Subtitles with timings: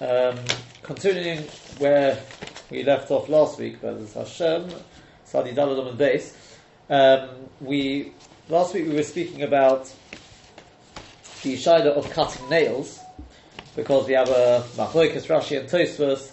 [0.00, 0.38] Um,
[0.82, 1.38] continuing
[1.78, 2.18] where
[2.70, 4.68] we left off last week, as Hashem,
[5.24, 6.36] Sadi Daladam and base.
[6.88, 7.28] Um,
[7.60, 8.12] we
[8.48, 9.92] last week we were speaking about
[11.42, 13.00] the shaila of cutting nails
[13.76, 16.32] because we have a machloikas Rashi and Tosfos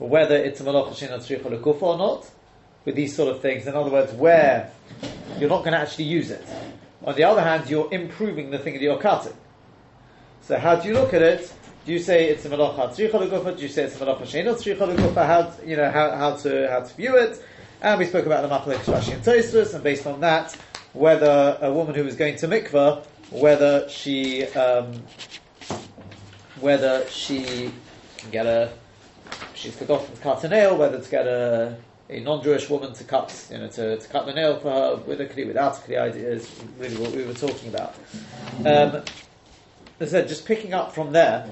[0.00, 2.30] whether it's a tzricha or not
[2.84, 3.66] with these sort of things.
[3.66, 4.72] In other words, where
[5.38, 6.44] you're not going to actually use it.
[7.04, 9.36] On the other hand, you're improving the thing that you're cutting.
[10.42, 11.52] So how do you look at it?
[11.86, 13.56] Do you say it's a malacha tzricha legufa?
[13.56, 15.26] Do you say it's a malacha sheina tzricha legufa?
[15.26, 17.42] How you know how, how to how to view it?
[17.80, 20.54] And we spoke about the machlek Rashi and Tosfos, and based on that,
[20.92, 25.02] whether a woman who is going to mikvah, whether she um,
[26.60, 27.72] whether she
[28.18, 28.70] can get a
[29.54, 31.78] she's forgotten to cut a nail, whether to get a
[32.10, 35.20] a non-Jewish woman to cut, you know, to, to cut the nail for her with
[35.20, 37.94] a kli, without a kli idea is really what we were talking about.
[38.66, 39.02] Um,
[40.00, 41.48] as I said, just picking up from there,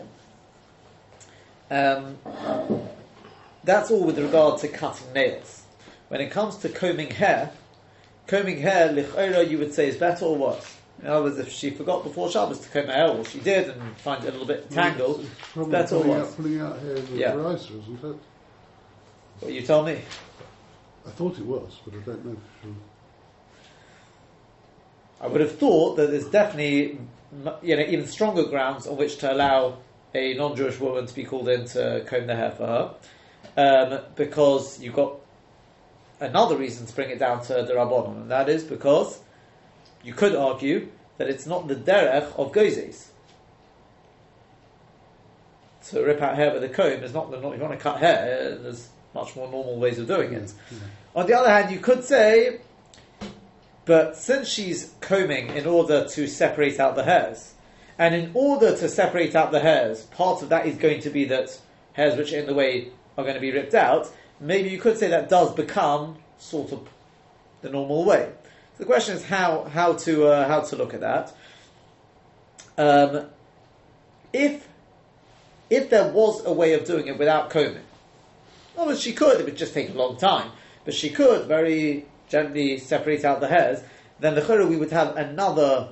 [1.71, 2.17] um,
[3.65, 5.63] that's all with regard to cutting nails.
[6.09, 7.51] When it comes to combing hair,
[8.27, 10.75] combing hair, lichora, you would say is better or worse?
[11.03, 13.69] In other words, if she forgot before Shabbos to comb her hair, or she did
[13.69, 16.29] and find it a little bit tangled, Probably that's all worse.
[16.29, 17.37] out, pulling out hairs with Yeah.
[17.37, 17.53] yeah.
[17.53, 18.17] isn't it?
[19.41, 20.01] What you tell me?
[21.07, 22.75] I thought it was, but I don't know for sure.
[25.21, 26.99] I would have thought that there's definitely,
[27.63, 29.79] you know, even stronger grounds on which to allow
[30.15, 32.95] a non-Jewish woman to be called in to comb their hair for her,
[33.57, 35.15] um, because you've got
[36.21, 39.21] another reason to bring it down to the rabbanon, and that is because
[40.03, 43.09] you could argue that it's not the derech of gozes.
[45.91, 47.41] To rip out hair with a comb is not the.
[47.41, 50.53] Not, you want to cut hair, there's much more normal ways of doing it.
[51.17, 52.61] On the other hand, you could say
[53.89, 57.55] but since she's combing in order to separate out the hairs,
[57.99, 61.25] and in order to separate out the hairs, part of that is going to be
[61.27, 61.59] that
[61.95, 64.97] hairs which are in the way are going to be ripped out, maybe you could
[64.97, 66.89] say that does become sort of
[67.63, 68.31] the normal way.
[68.77, 71.35] So the question is how, how, to, uh, how to look at that.
[72.77, 73.27] Um,
[74.33, 74.69] if,
[75.69, 77.83] if there was a way of doing it without combing,
[78.77, 80.53] well, she could, it would just take a long time,
[80.85, 83.81] but she could very gently separate out the hairs,
[84.21, 85.89] then the churah we would have another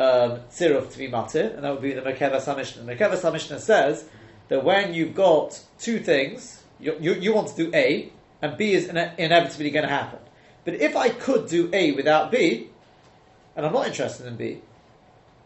[0.00, 2.86] tziruf to be matir, and that would be the Merkavas HaMishnah.
[2.86, 4.04] The HaMishnah says
[4.48, 8.12] that when you've got two things, you, you, you want to do A,
[8.42, 10.18] and B is ine- inevitably going to happen.
[10.64, 12.68] But if I could do A without B,
[13.56, 14.60] and I'm not interested in B,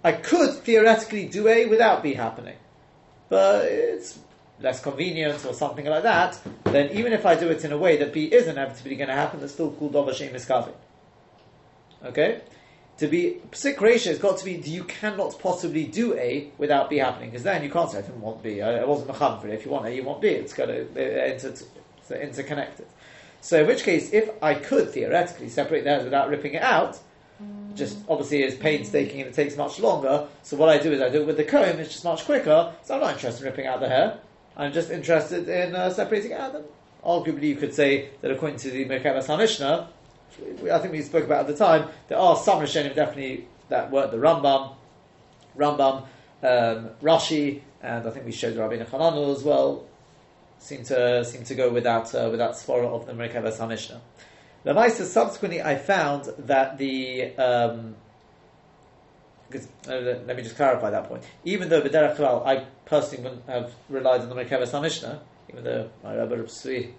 [0.02, 2.56] I could theoretically do A without B happening.
[3.28, 4.18] But it's
[4.60, 7.96] less convenient or something like that, then even if I do it in a way
[7.96, 10.72] that B is inevitably going to happen, it's still called Dova Shem Miskavi.
[12.04, 12.42] Okay?
[12.98, 16.98] To be psik reisha has got to be you cannot possibly do A without B
[16.98, 19.48] happening, because then you can't say I didn't want B, I, I wasn't mecham for
[19.48, 19.54] it.
[19.54, 22.86] If you want A, you want B, it's got to uh, inter, it's interconnected.
[23.40, 26.98] So in which case, if I could theoretically separate the hairs without ripping it out,
[27.74, 30.28] just obviously is painstaking and it takes much longer.
[30.42, 31.80] So what I do is I do it with the comb.
[31.80, 32.72] It's just much quicker.
[32.84, 34.18] So I'm not interested in ripping out the hair.
[34.56, 36.52] I'm just interested in uh, separating it out.
[36.52, 36.64] Then
[37.04, 39.88] arguably, you could say that according to the Merkavas HaMishnah,
[40.70, 44.10] I think we spoke about at the time, there are some Rishonim definitely that work
[44.10, 44.74] the Rambam,
[45.56, 46.06] Rambam,
[46.42, 49.86] um, Rashi, and I think we showed Rabbi Hananel as well.
[50.58, 54.00] Seem to seem to go without uh, with that svara of the Merkavas HaMishnah.
[54.64, 57.96] Lamaisa, subsequently, I found that the um,
[59.54, 59.58] uh,
[59.88, 61.22] let me just clarify that point.
[61.44, 65.18] Even though B'derech Klal, I personally wouldn't have relied on the Merkavas HaMishnah,
[65.50, 66.92] even though my Rabbi Rav Tzvi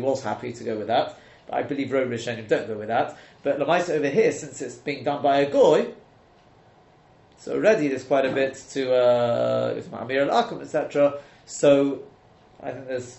[0.00, 1.18] was happy to go with that,
[1.50, 3.16] I believe Rov Rishonim don't go with that.
[3.42, 5.92] But Lamaisa over here, since it's being done by a goy,
[7.36, 11.20] so already there's quite a bit to uh, with al Akum, etc.
[11.44, 12.02] So
[12.62, 13.18] I think there's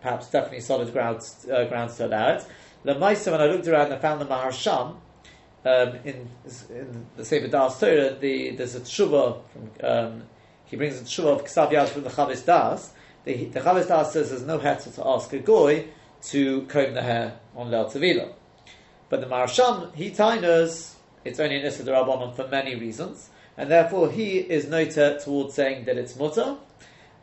[0.00, 2.46] perhaps definitely solid grounds uh, grounds to allow it.
[2.84, 4.96] Lamaisa, when I looked around, I found the Maharsham
[5.64, 6.28] um, in,
[6.70, 8.14] in the Sefer Das Torah.
[8.14, 10.22] The, there's a tshuva from um,
[10.64, 12.92] he brings a tshuva of Ksav Yad from the Chavis Das.
[13.24, 15.86] The, the Chavis Das says there's no heter to ask a goy
[16.24, 18.32] to comb the hair on Leil Tevila.
[19.08, 20.94] But the Maharsham, he tiners,
[21.24, 25.84] it's only an Issa Rabbanon for many reasons, and therefore he is noted towards saying
[25.86, 26.56] that it's mutter.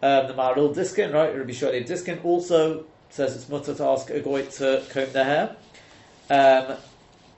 [0.03, 4.19] Um, the Maharil Diskin, right, Rabbi Sholi Diskin also says it's mutter to ask a
[4.19, 5.55] goy to comb their hair.
[6.29, 6.77] Um,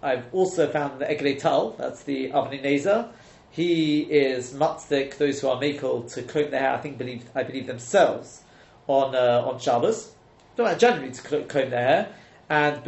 [0.01, 3.09] I've also found the Eglei Tal, that's the Avnei Nezer.
[3.51, 7.44] He is matzik, those who are makel to comb their hair, I think believe I
[7.44, 8.41] believe themselves
[8.88, 10.13] on uh, on Shabbos.
[10.59, 12.15] Not generally to comb their hair.
[12.50, 12.85] And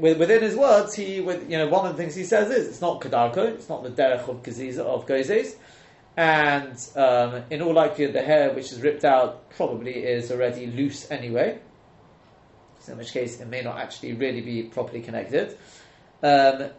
[0.00, 2.80] within his words, he, with, you know, one of the things he says is it's
[2.80, 5.56] not kadarko, it's not the derech of gaziza of gozes,
[6.16, 11.10] and um, in all likelihood, the hair which is ripped out probably is already loose
[11.10, 11.58] anyway.
[12.78, 15.58] So in which case, it may not actually really be properly connected.
[16.22, 16.70] Um,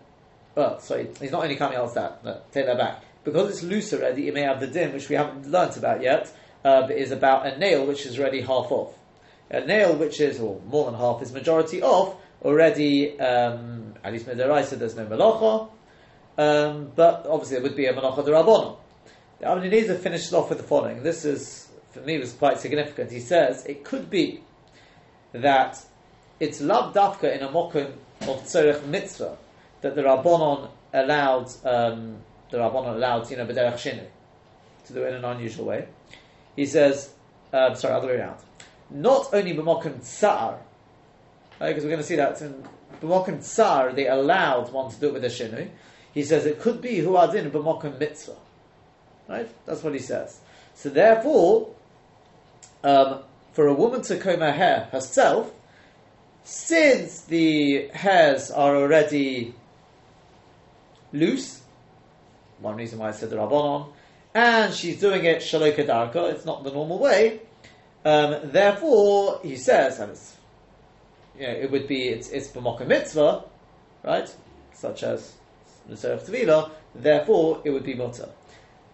[0.56, 2.26] well, sorry, he's not only coming out that.
[2.26, 3.04] No, take that back.
[3.24, 6.34] Because it's loose already, it may have the din, which we haven't learnt about yet,
[6.66, 8.96] uh, is about a nail which is already half off.
[9.52, 14.26] A nail which is, or more than half, is majority off, already, um, at least
[14.26, 15.70] Mederaisa, there's no malacha,
[16.38, 18.32] um, but obviously it would be a malacha de
[19.42, 21.02] the Avnei Nezer finishes off with the following.
[21.02, 23.12] This is, for me, was quite significant.
[23.12, 24.42] He says it could be
[25.34, 25.84] that
[26.40, 29.38] it's lav dafka in a mokum of tzorech mitzvah
[29.82, 32.18] that the rabbonon allowed um,
[32.52, 34.06] the rabbonon allowed you know b'derech shinu
[34.86, 35.88] to do it in an unusual way.
[36.56, 37.10] He says,
[37.52, 38.38] uh, sorry, other way around.
[38.92, 40.60] Not only b'mokum tsar,
[41.60, 42.64] because we're going to see that in
[43.02, 45.70] b'mokum tsar they allowed one to do it with a shinu.
[46.14, 47.52] He says it could be who adin
[48.00, 48.36] mitzvah.
[49.30, 49.50] Right?
[49.66, 50.40] That's what he says.
[50.76, 51.70] So therefore,
[52.84, 53.20] um,
[53.54, 55.52] for a woman to comb her hair herself,
[56.44, 59.54] since the hairs are already
[61.14, 61.62] loose,
[62.60, 63.94] one reason why I said the Rabbanon,
[64.34, 67.42] and she's doing it shaloka darka, it's not the normal way,
[68.04, 70.36] um, therefore, he says, and it's,
[71.40, 73.44] you know, it would be, it's, it's mitzvah,
[74.04, 74.34] right,
[74.74, 75.34] such as
[75.88, 78.30] the Serif Tvila, therefore it would be mutter.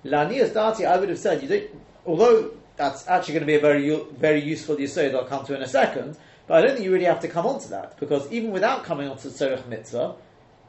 [0.06, 1.70] Lanias Dati, I would have said, you don't,
[2.06, 5.62] although that's actually going to be a very very useful yisod I'll come to in
[5.62, 8.32] a second, but I don't think you really have to come on to that, because
[8.32, 10.16] even without coming on to Tzorech Mitzvah,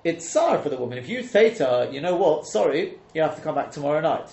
[0.04, 0.98] it's sorry for the woman.
[0.98, 4.30] If you her, you know what, sorry, you have to come back tomorrow night.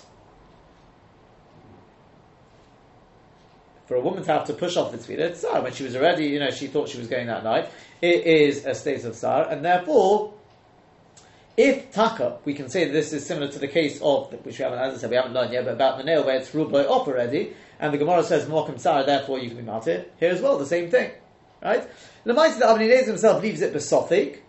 [3.86, 5.62] For a woman to have to push off the tefillah, it's sorry.
[5.62, 7.68] When she was already, you know, she thought she was going that night,
[8.02, 10.34] it is a state of sar, and therefore
[11.56, 14.78] if taka, we can say this is similar to the case of, which we haven't,
[14.78, 16.84] as I said, we haven't learned yet, but about the nail where it's ruled by
[16.84, 20.04] off already, and the Gemara says mokum sar, therefore you can be martyr.
[20.20, 21.12] Here as well, the same thing,
[21.62, 21.88] right?
[22.24, 24.40] The that Avnei Nezer himself leaves it besothic,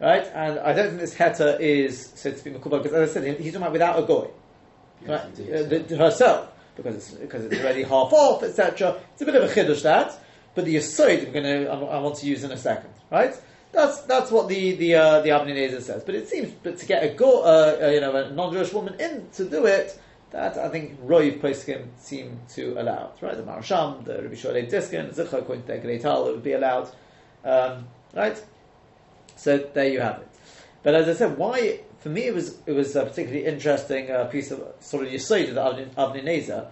[0.00, 0.26] right?
[0.34, 3.40] And I don't think this heta is said to be makubal because, as I said,
[3.40, 4.28] he's talking about without a goy,
[5.06, 5.20] right?
[5.20, 9.00] uh, the, herself, because it's because it's already half off, etc.
[9.12, 10.18] It's a bit of a chiddush that,
[10.54, 13.34] but the yesod we're going to I want to use in a second, right?
[13.72, 16.02] That's that's what the the uh, the Nezer says.
[16.02, 19.00] But it seems, but to get a go, uh, uh, you know, a non-Jewish woman
[19.00, 19.98] in to do it,
[20.30, 23.36] that I think Roiv Poskim seem to allow it, right?
[23.36, 26.90] The Maharsham, the Rabbi Sholei Diskin, Zichar according Great it would be allowed,
[27.44, 28.42] um, right?
[29.36, 30.28] So there you have it.
[30.82, 34.24] But as I said, why for me it was it was a particularly interesting uh,
[34.24, 36.70] piece of sort of Yisod of the Avnei Nezer,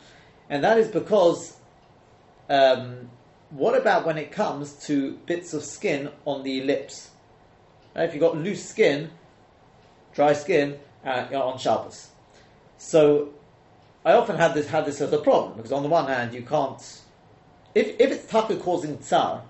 [0.48, 1.56] and that is because.
[2.50, 3.10] Um,
[3.50, 7.10] what about when it comes to bits of skin on the lips?
[7.96, 9.10] if you've got loose skin,
[10.14, 12.08] dry skin uh, on Shabbos.
[12.76, 13.30] So
[14.04, 16.42] I often had this had this as a problem because on the one hand you
[16.42, 16.80] can't
[17.74, 19.42] if if it's taka causing tsar,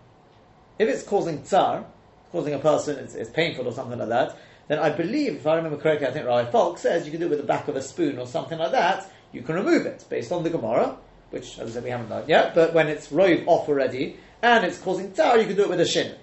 [0.79, 1.85] if it's causing tsar,
[2.33, 4.37] causing a person it's, it's, painful or something like that,
[4.69, 7.27] then I believe if I remember correctly, I think Rabbi Falk says you can do
[7.27, 9.11] it with the back of a spoon or something like that.
[9.33, 10.97] You can remove it based on the Gemara
[11.31, 14.65] which, as I said, we haven't done yet, but when it's rove off already and
[14.65, 16.15] it's causing tar, you can do it with a shin.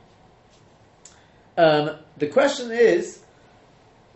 [1.58, 3.24] Um, the question is,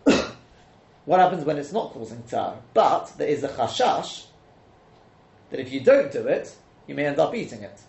[1.05, 2.57] what happens when it's not causing tar?
[2.73, 4.25] But there is a chashash
[5.51, 6.55] that if you don't do it,
[6.87, 7.79] you may end up eating it.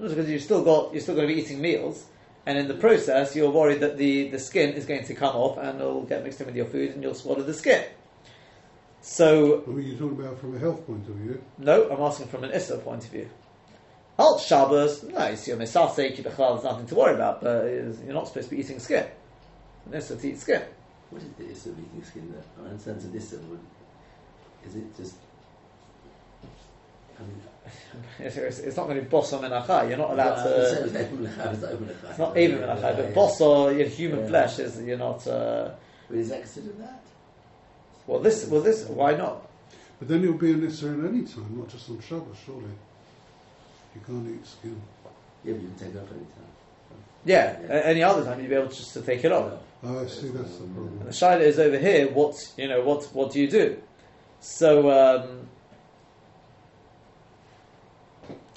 [0.00, 2.06] Because you've still got you're still going to be eating meals,
[2.48, 5.58] and in the process, you're worried that the, the skin is going to come off
[5.58, 7.84] and it'll get mixed in with your food, and you'll swallow the skin.
[9.02, 9.58] So.
[9.66, 11.42] What are you talking about from a health point of view?
[11.58, 13.28] No, I'm asking from an Issa point of view.
[14.18, 18.48] Alt Shabbos, no, it's your Mesasek, there's nothing to worry about, but you're not supposed
[18.48, 19.06] to be eating skin.
[19.84, 20.62] An Issa to eat skin.
[21.10, 22.64] What is the Issa of eating skin there?
[22.64, 23.36] I understand the Issa.
[24.66, 25.16] Is it just.
[27.18, 27.42] I mean,
[28.18, 29.88] it's, it's, not going to be bosso menachai.
[29.88, 30.84] You're not allowed to.
[32.08, 34.28] it's not even menachai, but bosso, human yeah.
[34.28, 35.26] flesh is you're not.
[35.26, 35.70] Uh,
[36.10, 37.02] is that considered that?
[38.06, 39.46] Well, this, well, this, why not?
[39.98, 42.62] But then you'll be an Isser at any time, not just on Shabbos, surely.
[43.94, 44.80] You can't eat skin.
[45.44, 46.48] Yeah, but you can take it off any time.
[47.24, 47.82] Yeah, yeah.
[47.84, 49.52] any other time you'd be able just to take it off.
[49.82, 50.28] Oh, I see.
[50.28, 50.98] That's the problem.
[51.00, 52.08] And the shaila is over here.
[52.08, 52.80] What you know?
[52.82, 53.76] What what do you do?
[54.40, 55.48] So um,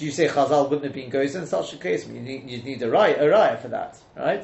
[0.01, 2.07] do you say Chazal wouldn't have been goes in such a case?
[2.07, 4.43] You need, you need a raya, a raya for that, right?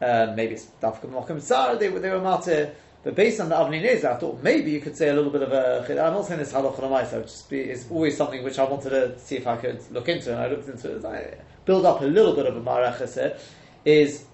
[0.00, 1.76] Um, maybe it's dafka mokum sar.
[1.76, 2.72] They they were matir.
[3.04, 5.52] But based on the Nezer, I thought maybe you could say a little bit of
[5.52, 5.84] a.
[5.90, 7.20] I'm not saying this halacha lamaisa.
[7.22, 10.32] Just be, it's always something which I wanted to see if I could look into,
[10.32, 11.04] and I looked into it.
[11.04, 11.34] I
[11.66, 13.38] build up a little bit of a marachas
[13.84, 14.24] Is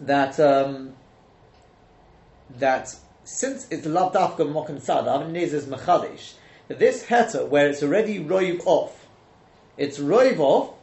[0.00, 0.94] that um,
[2.58, 6.32] that since it's lav dafka mokim tzad, Nezer is mechadish
[6.78, 8.99] this heter, where it's already roiv off,
[9.80, 10.74] it's roiv off,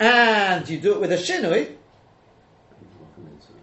[0.00, 1.72] and you do it with a shinui,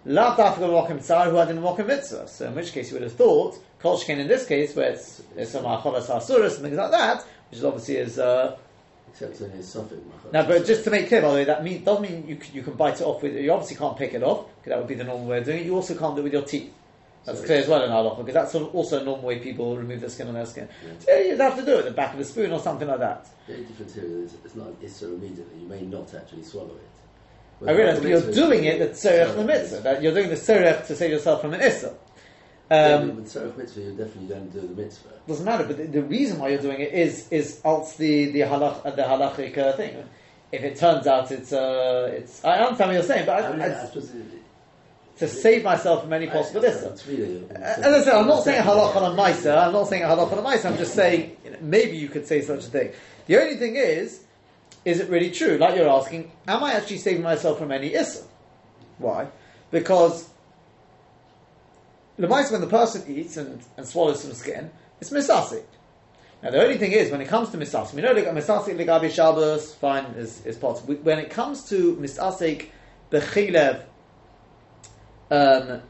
[0.06, 2.28] lav dafka mokim tzar who had in mokim mitzvah.
[2.28, 5.22] So in which case you would have thought, kol shken in this case, where it's,
[5.36, 8.58] it's a macholas asuras and things like that, which is obviously is, uh,
[9.10, 10.02] Except in his suffix.
[10.32, 12.64] now, but just to make clear, by the way, that mean, doesn't mean you, you
[12.64, 14.96] can bite it off with, you obviously can't pick it off, because that would be
[14.96, 15.66] the normal way of doing it.
[15.66, 16.74] You also can't do it with your teeth.
[17.26, 20.00] That's So clear as well in halacha, because that's also a normal way people remove
[20.02, 20.68] their skin on their skin.
[20.86, 20.92] Yeah.
[21.00, 23.00] So you'd have to do it with the back of a spoon or something like
[23.00, 23.28] that.
[23.48, 25.60] The only difference here is it's not an issur immediately.
[25.62, 27.68] You may not actually swallow it.
[27.68, 30.86] I realise, but you're doing it the tzorech the mitzvah, that you're doing the tzorech
[30.88, 31.62] to save yourself from an.
[31.62, 35.10] Yeah, Um, but with tzarech mitzvah, you're definitely going to do the mitzvah.
[35.28, 38.42] doesn't matter, but the, the reason why you're doing it is is also the the
[38.42, 40.04] halach the halachic uh, thing.
[40.52, 43.52] If it turns out it's uh, it's I understand what you're saying, but I, I
[43.52, 44.12] mean, I- I suppose
[45.18, 46.90] to save myself from any possible issa.
[46.90, 49.66] Uh, As I said, I'm not saying halach on a ma'isa.
[49.68, 50.66] I'm not saying halach on a ma'isa.
[50.72, 52.92] I'm just saying maybe you could say such a thing.
[53.28, 54.24] The only thing is,
[54.84, 55.58] is it really true?
[55.58, 58.24] Like you're asking, am I actually saving myself from any issa?
[58.98, 59.28] Why?
[59.72, 60.30] Because
[62.18, 64.70] the mice when the person eats and, and swallows some skin,
[65.00, 65.64] it's misasik.
[66.44, 69.10] Now the only thing is, when it comes to misasik, we know that misasik legabi
[69.12, 70.62] shabbos, fine, is, is.
[70.86, 72.68] We- When it comes to misasik
[73.12, 73.84] bechilev,
[75.32, 75.82] um,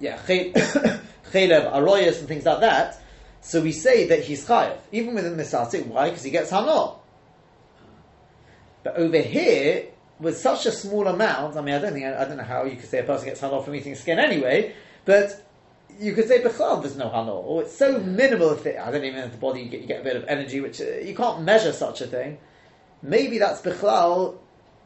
[0.00, 3.00] yeah, chelev, aroyas, and things like that.
[3.40, 5.86] So we say that he's chayav, even within the misasik.
[5.86, 6.10] Why?
[6.10, 6.96] Because he gets hanor.
[8.84, 9.86] But over here,
[10.18, 12.76] with such a small amount, I mean, I don't think, I don't know how you
[12.76, 15.44] could say a person gets hanor from eating skin anyway, but
[15.98, 18.78] you could say bechal there's no hanor, or it's so minimal a thing.
[18.78, 20.60] I don't even know if the body you get, you get a bit of energy,
[20.60, 22.38] which uh, you can't measure such a thing.
[23.02, 24.38] Maybe that's bechal.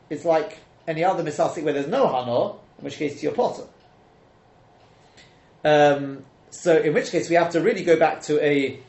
[0.08, 3.64] It's like any other misasik where there's no hanor, in which case it's your potter.
[5.64, 8.80] Um, so in which case we have to really go back to a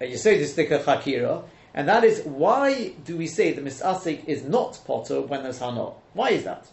[0.00, 5.20] a Yesodistika Chakira, and that is why do we say the Misasik is not potter
[5.20, 5.90] when there's Hana?
[6.14, 6.66] Why is that?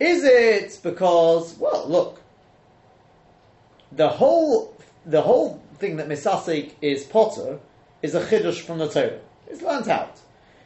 [0.00, 2.20] Is it because, well, look,
[3.92, 7.58] the whole the whole thing that Misasik is potter
[8.02, 9.20] is a chiddush from the Torah.
[9.48, 10.18] It's learnt out.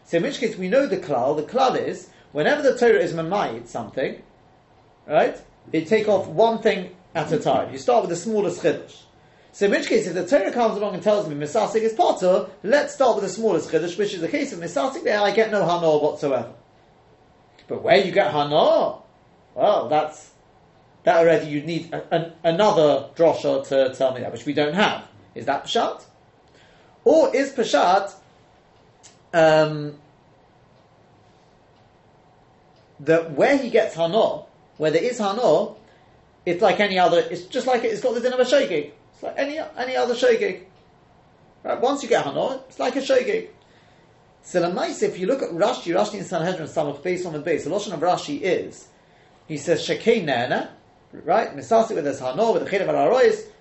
[0.04, 1.36] So in which case we know the klal.
[1.36, 4.20] The klal is whenever the Torah is mamayit something,
[5.06, 5.40] right?
[5.72, 7.72] You take off one thing at a time.
[7.72, 9.02] You start with the smallest chiddush.
[9.52, 12.48] So in which case, if the Torah comes along and tells me Misasik is potter,
[12.62, 15.04] let's start with the smallest chiddush, which is the case of Misasik.
[15.04, 16.52] There, I get no hana whatsoever.
[17.68, 18.96] But where you get hana,
[19.54, 20.30] well, that's
[21.04, 21.50] that already.
[21.50, 25.06] You need a, an, another drosha to tell me that, which we don't have.
[25.34, 26.02] Is that pshat,
[27.04, 28.14] or is pshat
[29.34, 29.98] um,
[33.00, 34.42] that where he gets hana,
[34.76, 35.74] where there is hana,
[36.44, 37.18] it's like any other.
[37.30, 38.92] It's just like it, it's got the din of a shogig.
[39.14, 40.64] It's like any any other shogig.
[41.62, 41.80] Right?
[41.80, 43.48] Once you get hana, it's like a shogig.
[44.42, 47.38] So the nice, if you look at Rashi, Rashi in Sanhedrin, Samach base on the
[47.38, 48.88] base, the lotion of Rashi is,
[49.46, 50.74] he says shekei nana,
[51.12, 51.56] right?
[51.56, 53.52] Misasi with his hana with the chidav ararois, it's.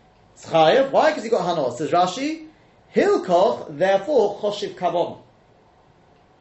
[0.49, 1.11] Why?
[1.11, 1.71] Because he got hana.
[1.71, 2.47] Says Rashi,
[2.95, 5.19] hilkoch therefore choshiv kavon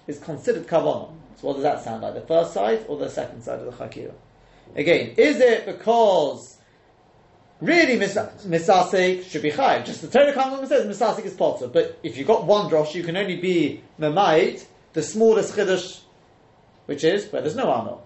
[0.06, 1.12] is considered kavon.
[1.40, 2.14] So what does that sound like?
[2.14, 4.12] The first side or the second side of the chakira?
[4.76, 6.58] Again, is it because
[7.60, 9.86] really mis- misasik should be chayiv?
[9.86, 12.94] Just the Torah comes and says misasik is potter, but if you've got one drosh,
[12.94, 16.00] you can only be memayit, the smallest chiddush,
[16.84, 18.00] which is where there's no hano.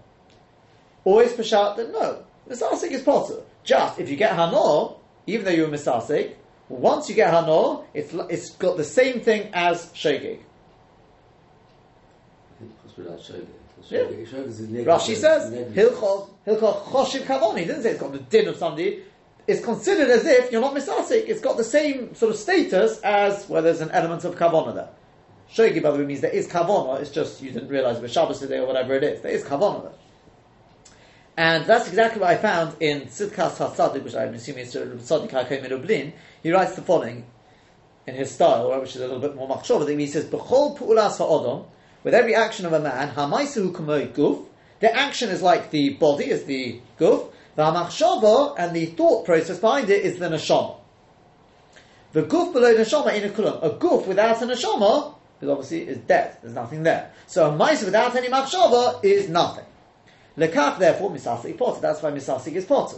[1.03, 3.41] Always peshat that no, misasik is potter.
[3.65, 6.35] Just if you get hano, even though you're misasik,
[6.69, 10.39] once you get hano, it's it's got the same thing as shogig.
[12.97, 13.47] I think possibly like shogeg.
[13.89, 13.99] Yeah.
[13.99, 15.75] Shogeg shogeg is Rashi says negligent.
[15.75, 17.57] hilchot hilchot choshiv kavon.
[17.57, 19.03] He didn't say it's got the din of somebody.
[19.47, 21.27] It's considered as if you're not misasik.
[21.27, 24.89] It's got the same sort of status as where there's an element of kavona there.
[25.53, 26.99] Shogi, by the way, means there is kavona.
[26.99, 29.21] It's just you didn't realize it was Shabbos today or whatever it is.
[29.21, 29.91] There is kavona there.
[31.37, 35.69] And that's exactly what I found in Tzidkas HaTzadik, which I'm assuming is Tzadok HaKohen
[35.69, 36.13] Lublin.
[36.41, 37.25] He writes the following
[38.07, 39.99] in his style, which is a little bit more machshava.
[39.99, 41.65] He says, "B'chol pu'ulas ha'odom,
[42.05, 44.45] with every action of a man, ha'maisu.
[44.79, 47.31] The action is like the body, is the guf.
[47.55, 50.77] The machshava and the thought process behind it is the neshama.
[52.13, 53.63] The guf below neshama in a kulam.
[53.63, 56.37] A guf without a neshama is obviously is dead.
[56.43, 57.11] There's nothing there.
[57.25, 59.65] So a maisu without any machshava is nothing.
[60.37, 61.81] Lekach, therefore, misasik potter.
[61.81, 62.97] That's why misasik is potter.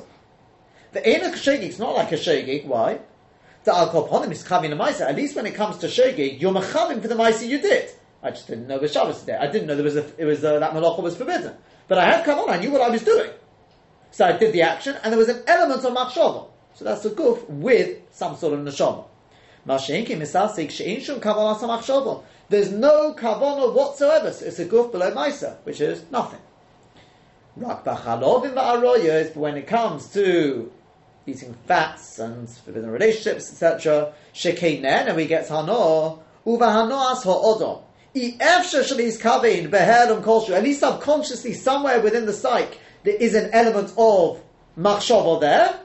[0.91, 2.65] The ena shegig is not like a shegig.
[2.65, 2.99] Why?
[3.63, 5.01] The alkoponim is chavin a ma'isa.
[5.01, 7.91] At least when it comes to shegig, you're mechavim for the ma'isa you did.
[8.24, 9.38] I just didn't know the Shabbos today.
[9.39, 11.53] I didn't know there was a, it was uh, that malacha was forbidden.
[11.88, 12.50] But I had come on.
[12.50, 13.29] I knew what I was doing.
[14.12, 16.47] So I did the action, and there was an element of machshava.
[16.74, 19.05] So that's a guf with some sort of neshama.
[19.67, 19.89] There's
[22.71, 24.31] no kavanah whatsoever.
[24.31, 26.39] So it's a guf below Maisa, which is nothing.
[27.57, 30.71] But when it comes to
[31.25, 37.79] eating fats and forbidden relationships, etc., shekeinen, and we get hano, uva hanoas ha'odom.
[37.79, 37.87] Efsha
[40.53, 44.41] At least subconsciously, somewhere within the psyche, there is an element of
[44.77, 45.79] machshava there.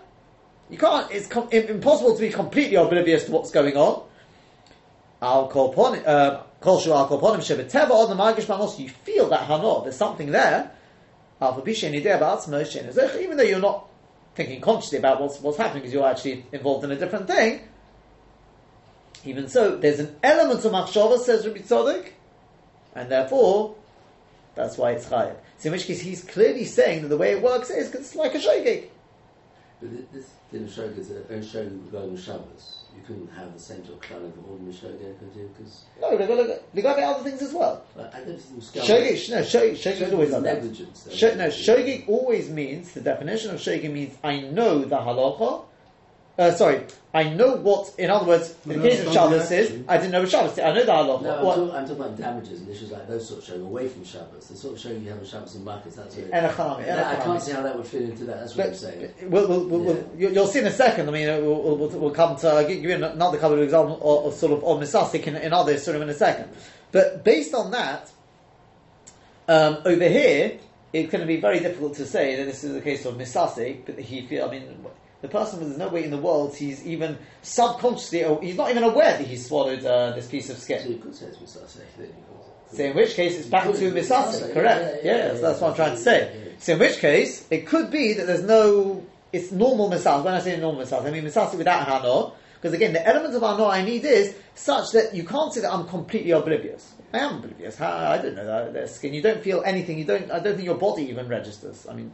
[0.70, 1.10] You can't.
[1.10, 4.02] It's com- impossible to be completely oblivious to what's going on.
[5.22, 8.78] Kolshu al uh, shebeteva on the magish manos.
[8.78, 9.82] You feel that hano.
[9.82, 10.70] There's something there.
[11.40, 13.88] Al Even though you're not
[14.34, 17.68] thinking consciously about what's what's happening, because you're actually involved in a different thing.
[19.24, 22.08] Even so, there's an element of machshava, says Rabbi Tzadok,
[22.94, 23.74] and therefore,
[24.54, 25.36] that's why it's chayav.
[25.58, 28.34] So in which case, he's clearly saying that the way it works is it's like
[28.34, 28.88] a shogeg.
[29.80, 32.78] But thi- this of shogeg is a shogeg regarding Shabbos.
[32.94, 35.50] You couldn't have the same sort of clown of ordinary shogeg, could you?
[35.56, 37.82] Because No, they've got, to, they've got other things as well.
[37.98, 38.82] I think it was scum.
[38.82, 41.08] Shogeg, no, shogeg, shogeg is always like negligence.
[41.10, 45.64] Sh- no, shogeg always means, the definition of shogeg means I know the halacha,
[46.38, 46.84] uh, sorry,
[47.14, 49.84] I know what, in other words, in the case of it's not the Shabbos is.
[49.86, 51.22] I didn't know what Shabbos is, I know the halacha.
[51.22, 53.62] No, I'm, What- talk, I'm talking about damages and issues like those sort of showing
[53.62, 54.48] away from Shabbos.
[54.48, 55.96] The sort of showing you have on Shabbos and markets.
[55.96, 56.30] That's it.
[56.32, 58.40] And a chanami, and I can't see how that would fit into that.
[58.40, 59.10] That's what I'm saying.
[59.24, 61.08] we'll, we'll, we'll, we'll, you- you'll see in a second.
[61.08, 64.38] I mean, uh, we'll, we'll, come to give you another couple of examples of, of
[64.38, 66.48] sort of of misasik in, in others sort of in a second.
[66.92, 68.10] But based on that,
[69.48, 70.58] um, over here,
[70.92, 73.84] it's going to be very difficult to say that this is a case of misasik.
[73.84, 74.84] But he feel, I mean,
[75.22, 78.82] the person there's no way in the world he's even subconsciously, or he's not even
[78.82, 80.90] aware that he's swallowed uh, this piece of So skin.
[80.92, 81.78] you could say it's Misaseh.
[81.96, 84.80] then you could- So in which case it's back to Yeah, correct?
[85.04, 86.18] yeah, yeah, yes, yeah, that's what I'm trying to say.
[86.34, 86.52] yeah, yeah.
[86.58, 90.24] So in which case it could be that there's no, it's normal misasik.
[90.24, 93.42] When I say normal misasik, I mean misasik without hano, because again the element of
[93.42, 96.94] hano I need is such that you can't say that I'm completely oblivious.
[97.12, 97.76] I am oblivious.
[97.76, 99.12] How, I don't know that their skin.
[99.12, 99.98] You don't feel anything.
[99.98, 100.30] You don't.
[100.30, 101.86] I don't think your body even registers.
[101.86, 102.10] I mean,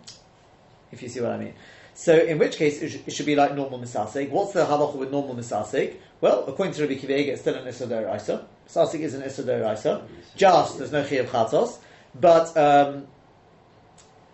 [0.90, 1.54] if you see what I mean.
[1.98, 4.30] So, in which case, it, sh- it should be like normal misasik.
[4.30, 5.96] What's the halacha with normal misasik?
[6.20, 8.46] Well, according to Rabbi Kiva, it's still an Isodor Isa.
[8.68, 10.06] Misasik is an Isodor Isa.
[10.36, 11.78] Just, there's no Chiyav Chatos.
[12.14, 13.08] But, um,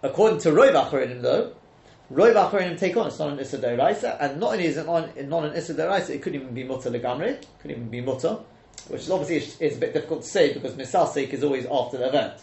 [0.03, 1.55] according to Rov Acharonim, though,
[2.13, 5.17] Rov Acharonim take on, it's not an Isodor Isa, and not only is it not,
[5.17, 8.41] an Isodor Isa, it could even be Mutter Legamri, could even be Mutter,
[8.89, 12.09] which is obviously is, a bit difficult to say because misasik is always after the
[12.09, 12.35] event.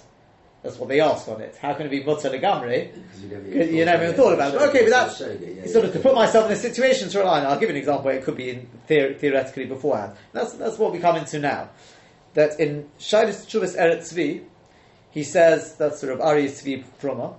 [0.63, 1.57] That's what they ask on it.
[1.59, 2.93] How can it be Mutter Legamri?
[2.93, 4.61] Because you never, Because you never even thought about it.
[4.61, 5.17] Okay, but that's
[5.73, 7.47] sort of to put myself in a situation to rely on.
[7.47, 10.13] I'll give you an example where it could be in theor- theoretically beforehand.
[10.33, 11.69] That's that's what we come into now.
[12.35, 14.43] That in Shailis Chuvas Eretz
[15.09, 17.35] he says that's sort of Ari Tzvi Proma.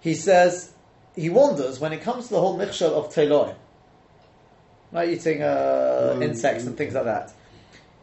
[0.00, 0.72] He says
[1.16, 3.54] he wonders when it comes to the whole mixture of teloim,
[4.92, 6.22] like eating uh, Mm.
[6.22, 7.32] insects and things like that.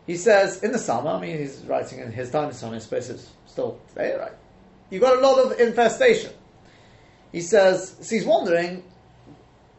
[0.05, 3.09] He says in the summer, I mean, he's writing in his time, so I suppose
[3.09, 4.33] it's still today, right?
[4.89, 6.31] You've got a lot of infestation.
[7.31, 8.83] He says, so he's wondering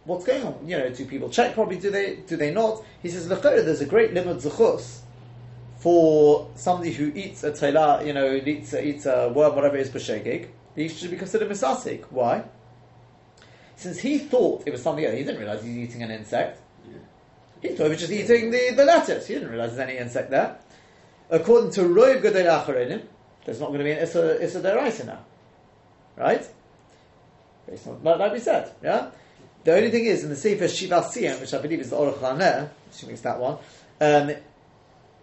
[0.05, 0.67] what's going on.
[0.67, 1.79] You know, do people check properly?
[1.79, 2.17] Do they?
[2.27, 2.83] Do they not?
[3.03, 5.01] He says, "Lechera, there's a great limit zechus
[5.79, 9.83] for somebody who eats a teila, you know, eats a, eats a worm, whatever it
[9.83, 10.49] is, b'shegig.
[10.75, 12.05] He should be considered misasik.
[12.11, 12.45] Why?
[13.77, 16.61] Since he thought it was something else, he didn't realize he's eating an insect.
[17.61, 19.27] He thought he was just eating the, the lettuce.
[19.27, 20.57] He didn't realize there's any insect there.
[21.29, 23.03] According to Rov Gedei Acharonim,
[23.47, 25.25] there's not going to be an Issa, Issa Deraisa now.
[26.17, 26.45] Right?
[27.67, 29.11] Based on, like, we said, yeah?
[29.65, 32.19] The only thing is, in the Sefer Shiva Sion, which I believe is the Orach
[32.19, 33.59] Laner, assuming it's that one,
[34.01, 34.33] um,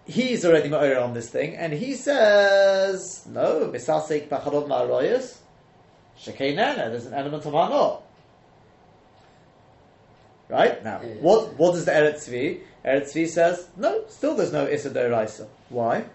[0.05, 5.38] he's already ma'or on this thing, and he says, no, Misasik Bacharov Ma'aroyas,
[6.19, 8.01] Shekei Nana, there's an element of Hanor.
[10.49, 10.83] Right?
[10.83, 12.62] Now, what, what does the Eretz Tzvi?
[12.86, 15.47] Eretz Tzvi says, no, still there's no Issa Deraisa.
[15.69, 16.05] Why?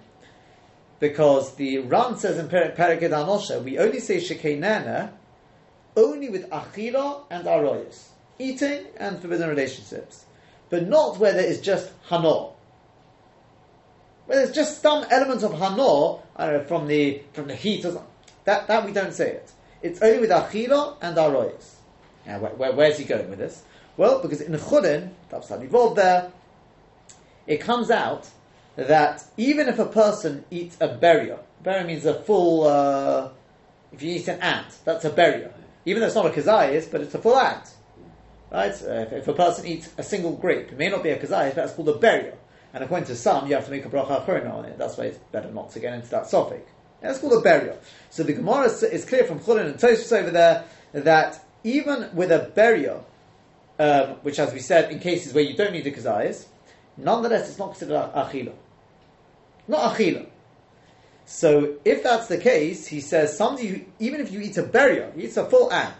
[1.01, 5.13] Because the Ran says in Perek Anosha, we only say Shekei Nana
[5.97, 8.09] only with Achila and Aroyas.
[8.39, 10.25] Eating and forbidden relationships.
[10.71, 12.53] But not where there is just Hanor.
[14.27, 17.85] Where there's just some element of Hanor, I don't know, from the from the heat
[17.85, 18.05] or something.
[18.45, 19.53] That, that we don't say it.
[19.83, 21.75] It's only with Achila and Aroyas.
[22.27, 23.63] Now, where, where, where's he going with this?
[23.97, 26.31] Well, because in Chulin, that's involved there,
[27.47, 28.29] it comes out
[28.87, 33.29] that even if a person eats a beria, beria means a full, uh,
[33.93, 35.53] if you eat an ant, that's a beria.
[35.85, 37.75] Even though it's not a kazayas, but it's a full ant.
[38.51, 38.71] Right?
[38.71, 41.65] If, if a person eats a single grape, it may not be a kazayas, but
[41.65, 42.35] it's called a beria.
[42.73, 44.79] And according to some, you have to make a bracha achrona on it.
[44.79, 46.67] That's why it's better not to get into that topic.
[47.01, 47.79] That's called a burial.
[48.11, 52.51] So the Gemara is, clear from Chulin and Tosfos over there that even with a
[52.55, 53.07] burial,
[53.79, 56.47] um, which, as we said, in cases where you don't need the kazayas,
[56.97, 58.53] nonetheless, it's not considered a- achila.
[59.69, 60.27] Not achila.
[61.27, 65.15] So, if that's the case, he says somebody, who, even if you eat a beria,
[65.15, 65.95] he eats a full ant,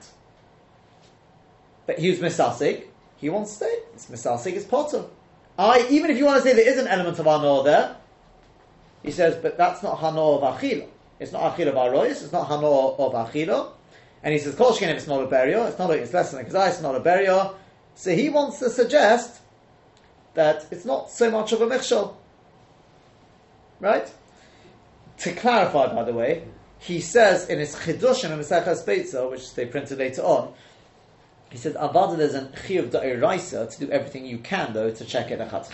[1.87, 2.19] but he was
[3.19, 5.05] he wants to say it's misasik, it's potter.
[5.59, 7.97] I, even if you want to say there is an element of anor there,
[9.03, 10.87] he says, but that's not hanor of achila.
[11.19, 13.73] It's not achila of arois, it's not hanor of achila.
[14.23, 16.31] And he says, kol shkein, if it's not a burial, it's not a, it's less
[16.31, 17.57] than a kazai, it's not a burial.
[17.95, 19.41] So he wants to suggest
[20.35, 22.15] that it's not so much of a michshol.
[23.81, 24.13] Right?
[25.19, 26.45] To clarify, by the way,
[26.79, 30.53] he says in his chidushim in Mesechas Beitza, which they printed later on,
[31.51, 35.31] he says, Avada there's an chiyuv da'iraisa to do everything you can, though, to check
[35.31, 35.65] it a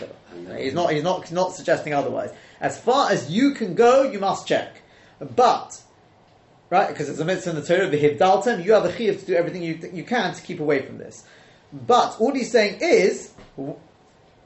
[0.56, 2.32] He's not, he's not, he's not suggesting otherwise.
[2.60, 4.82] As far as you can go, you must check.
[5.18, 5.82] But,
[6.70, 9.26] right, because it's a mitzvah in the Torah, the hibdaltem, you have a chiyuv to
[9.26, 11.24] do everything you, you can to keep away from this.
[11.72, 13.32] But all he's saying is,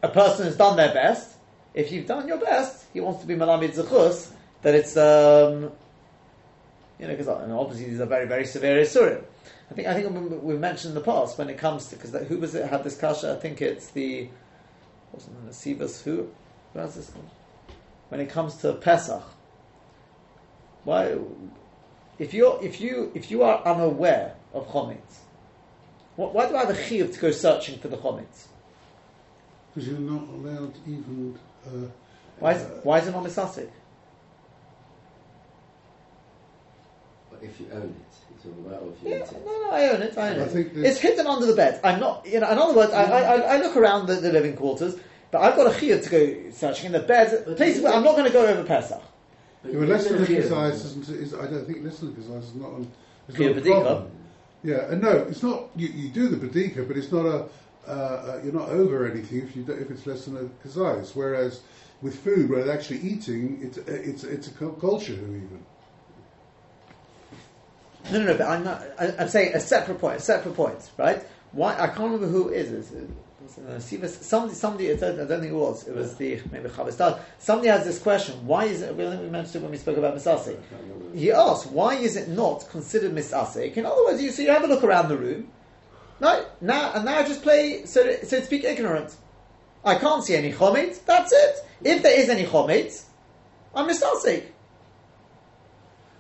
[0.02, 1.36] a person has done their best.
[1.78, 5.70] If you've done your best, he wants to be malamid zechus, that it's, um,
[6.98, 9.22] you know, because obviously these are very, very severe isurim.
[9.70, 12.38] I think I think we- mentioned in the past when it comes to because who
[12.38, 13.34] was it had this kasha?
[13.34, 14.28] I think it's the
[15.12, 16.28] wasn't it Sivas who
[16.74, 17.30] who this one?
[18.08, 19.22] When it comes to Pesach,
[20.82, 21.16] why
[22.18, 25.20] if you if you if you are unaware of chometz,
[26.16, 28.48] why do I have a chiyuv to go searching for the chometz?
[29.68, 31.38] Because you're not allowed even.
[31.66, 31.70] Uh,
[32.38, 33.68] Why is, uh, why is it not misasik?
[37.30, 39.44] But if you own it, it's all about if you Yeah, eat it.
[39.44, 40.16] no, no, I own it.
[40.18, 40.50] I own I it.
[40.50, 41.80] think It's hidden under the bed.
[41.84, 42.50] I'm not, you know.
[42.50, 44.96] In other words, I, I, I I look around the, the living quarters,
[45.30, 48.04] but I've got a chiyuv to go searching in the bed, But places where I'm
[48.04, 49.02] not going to go over Pesach.
[49.62, 51.08] But Yeah, well, less than gonna a hear size isn't.
[51.08, 52.68] Is, I don't think less than a size is not.
[52.70, 52.92] On,
[53.28, 54.10] is not a problem.
[54.64, 55.70] Yeah, and no, it's not.
[55.76, 57.46] You, you do the badika, but it's not a.
[57.88, 61.16] Uh, uh, you're not over anything if you if it's less than a kazais.
[61.16, 61.62] Whereas
[62.02, 65.64] with food, where they're actually eating, it's it's it's a culture even.
[68.12, 68.36] No, no, no.
[68.36, 68.82] But I'm not.
[68.98, 70.18] I, I'm saying a separate point.
[70.18, 71.22] A separate point, right?
[71.52, 71.74] Why?
[71.74, 72.72] I can't remember who it is.
[72.72, 74.92] Is it- was it, uh, Somebody, somebody.
[74.92, 75.86] I don't, think it was.
[75.86, 77.20] It was the maybe Chavistad.
[77.38, 78.46] Somebody has this question.
[78.46, 78.94] Why is it?
[78.94, 80.48] Well, I think we mentioned it when we spoke about Misasik.
[80.48, 81.16] I can't remember.
[81.16, 83.76] He asked, why is it not considered misasik?
[83.76, 85.48] In other words, you so you have a look around the room,
[86.20, 86.46] right?
[86.60, 89.16] Now and now I just play so to, so to speak ignorant.
[89.84, 91.04] I can't see any chomet.
[91.04, 91.56] That's it.
[91.84, 93.04] If there is any chomet,
[93.74, 94.46] I'm misasik.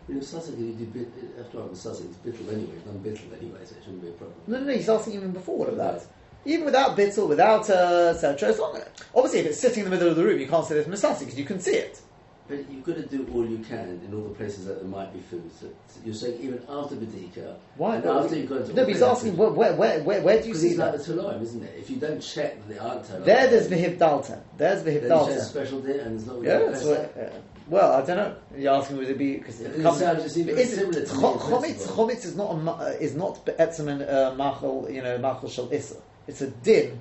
[0.08, 1.08] You know, Sussex, you do bit,
[1.38, 4.12] after all, Sussex is bittle anyway, it's done bittle anyway, so it shouldn't be a
[4.12, 4.38] problem.
[4.46, 4.72] No, no, no.
[4.72, 6.02] He's asking even before all of that.
[6.46, 8.48] Even without bittel, without uh, etc.
[8.48, 8.74] It's not,
[9.14, 11.20] obviously, if it's sitting in the middle of the room, you can't say it's misasik
[11.20, 12.00] because you can see it.
[12.48, 15.12] But you've got to do all you can in all the places that there might
[15.12, 15.50] be food.
[15.60, 15.66] So,
[16.02, 17.96] you're saying even after Badika, Why?
[17.96, 20.48] and after you've gone to no, but he's asking where, where, where, where, where do
[20.48, 21.04] you see it's like that?
[21.04, 21.74] the Toloim, isn't it?
[21.78, 24.40] If you don't check that they aren't Toloim, There, there's vihib dalton.
[24.56, 25.40] There's vihib you say it's dalton.
[25.42, 27.16] special day and it's not Yeah, really Pesach.
[27.16, 27.30] what, uh,
[27.68, 28.36] well, I don't know.
[28.56, 31.14] You're asking would it be because Yeah, it sounds just even is similar it, to
[31.16, 32.06] me cho- in chometz, principle.
[32.08, 35.68] chometz is not a, uh, is not be'etzem and uh, machal, you know, machal shel
[35.70, 35.96] issa.
[36.26, 36.98] It's a din.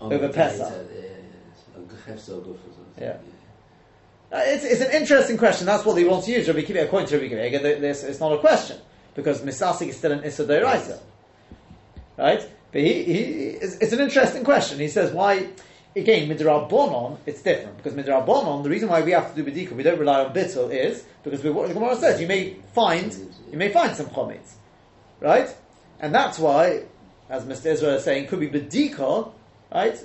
[0.00, 0.70] Over the Pesach.
[0.70, 1.78] Yeah, yeah, yeah.
[1.80, 2.94] Like Hefzer Guf or something.
[3.00, 3.16] Yeah.
[4.34, 5.64] Uh, it's, it's an interesting question.
[5.64, 6.48] That's what they want to use.
[6.48, 8.78] Rabbi Kiva, according to Rabbi Kiva, this it's not a question
[9.14, 10.98] because misasik is still an issa deiraisa,
[12.18, 12.44] right?
[12.72, 13.20] But he, he
[13.62, 14.80] it's, it's an interesting question.
[14.80, 15.50] He says why.
[15.96, 18.64] Again, midrabanon, it's different because midrabanon.
[18.64, 21.44] The reason why we have to do bedika, we don't rely on bittul, is because
[21.44, 23.16] we, what the Gemara says you may find
[23.52, 24.54] you may find some chometz,
[25.20, 25.54] right?
[26.00, 26.82] And that's why,
[27.30, 27.66] as Mr.
[27.66, 29.30] Israel is saying, could be bedika,
[29.72, 29.96] right?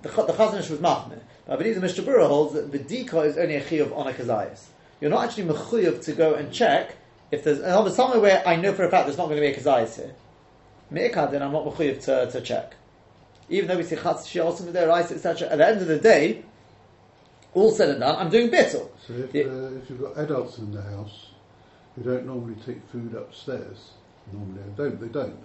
[0.00, 1.20] The, the Chazon Ish was machmir.
[1.46, 4.12] But I believe the Mishnah Berurah holds that bedika is only a chiyuv on a
[4.12, 4.66] kazayas.
[5.00, 6.96] You're not actually mechuyev to go and check
[7.30, 9.40] if there's and there's somewhere where I know for a fact there's not going to
[9.42, 10.14] be a kazayas here.
[10.90, 12.74] Me'ikad, then I'm not mechuyev to, to check.
[13.48, 15.48] Even though we say chatz shi'osim there, etc.
[15.48, 16.42] At the end of the day,
[17.52, 18.88] all said and done, I'm doing bittul.
[19.06, 19.44] So if, Yeah.
[19.44, 21.30] uh, if you've got adults in the house
[21.94, 23.90] who don't normally take food upstairs,
[24.32, 25.00] normally they don't.
[25.00, 25.44] They don't.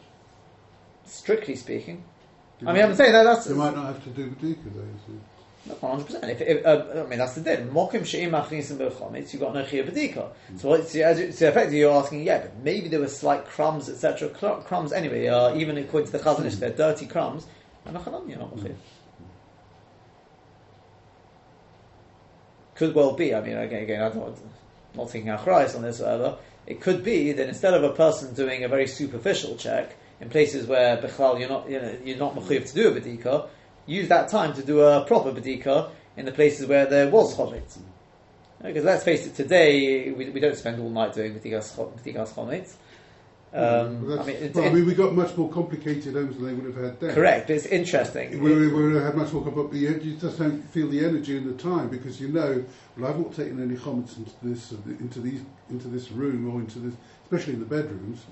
[1.06, 2.04] Strictly speaking,
[2.62, 4.74] You I mean, I'm saying that that's They might not have to do the badika
[4.74, 5.20] though.
[5.82, 6.24] Hundred percent.
[6.26, 7.69] If, if uh, I mean that's the din.
[7.69, 9.34] Mokim she'im machnisim b'chomitz.
[9.34, 10.30] You got no chiyuv b'dika.
[10.58, 13.45] So, what- so, as you- so effectively, you're asking, yeah, but maybe there were slight
[13.45, 14.34] crumbs, etc.
[14.39, 15.28] Cl- crumbs anyway.
[15.28, 17.45] Uh, even according to the Chazon Ish, they're dirty crumbs.
[17.86, 18.76] And you're not mechuyev.
[22.76, 23.36] Could well be.
[23.36, 24.38] I mean, again, again I'm not,
[24.95, 26.38] not thinking achrayas on this, or whatever.
[26.67, 30.67] It could be that instead of a person doing a very superficial check in places
[30.67, 33.48] where bichlal you're not, you know, you're not to do a bedika,
[33.89, 37.80] use that time to do a proper bedika in the places where there was chometz.
[38.62, 42.34] Because let's face it, today we, we don't spend all night doing bedikas cho- bedikas
[42.34, 42.75] chometz.
[43.52, 46.45] Um, Well, I mean, it, well, I mean, we got much more complicated homes than
[46.45, 47.15] they would have had then.
[47.15, 47.49] correct.
[47.49, 48.43] It's interesting.
[48.43, 51.36] We, would have had much more complicated, but you, you just don't feel the energy
[51.36, 52.63] and the time because you know,
[52.95, 56.78] well, I've not taken any comments into this, into these, into this room or into
[56.78, 58.23] this, especially in the bedrooms.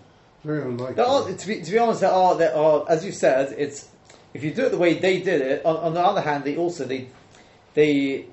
[0.43, 1.03] Very unlikely.
[1.03, 3.55] Are, to be to be honest, there are there are as you said.
[3.57, 3.89] It's
[4.37, 5.65] if you do it the way they did it.
[5.65, 7.09] On, on the other hand, they also they
[7.73, 8.25] they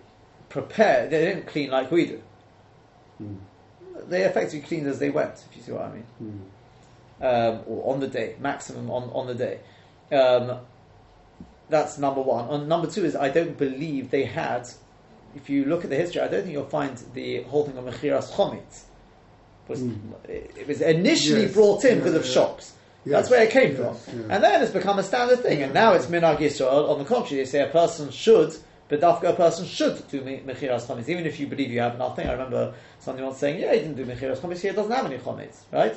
[0.49, 1.09] prepare.
[1.09, 2.23] They didn't clean like we do.
[3.23, 3.37] Mm.
[4.09, 5.35] They effectively cleaned as they went.
[5.51, 6.07] If you see what I mean.
[6.23, 7.57] Mm.
[7.59, 9.61] um, or on the day, maximum on, on the day.
[10.13, 10.59] Um,
[11.71, 12.49] that's number one.
[12.51, 14.69] And number two is I don't believe they had.
[15.35, 17.85] If you look at the history, I don't think you'll find the whole thing of
[17.85, 18.83] Mechiras Chometz.
[19.67, 19.97] Was, Mm.
[20.29, 21.55] It was initially Yes.
[21.55, 22.33] brought in Yeah, because of yeah.
[23.13, 23.29] Shops.
[23.29, 24.21] That's where it came yes, from.
[24.21, 24.27] yeah.
[24.35, 25.63] And then it's become a standard thing.
[25.63, 26.89] And now it's Minag Yisrael.
[26.89, 28.55] On the contrary, they say a person should,
[28.89, 32.27] but a person should do me- Mechiras Chometz, even if you believe you have nothing.
[32.27, 35.19] I remember somebody once saying, yeah, he didn't do Mechiras Chometz, he doesn't have any
[35.19, 35.97] Chometz, right?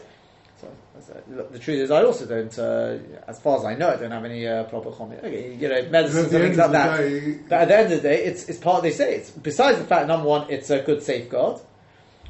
[0.60, 0.68] So,
[1.30, 4.10] look, the truth is, I also don't, uh, as far as I know, I don't
[4.10, 5.20] have any uh, proper Chometz.
[5.20, 6.98] Okay, you know, medicines and things like that.
[6.98, 9.78] day, But at the end of the day, it's, it's part, they say, it's, besides
[9.78, 11.62] the fact, number one, it's a good safeguard.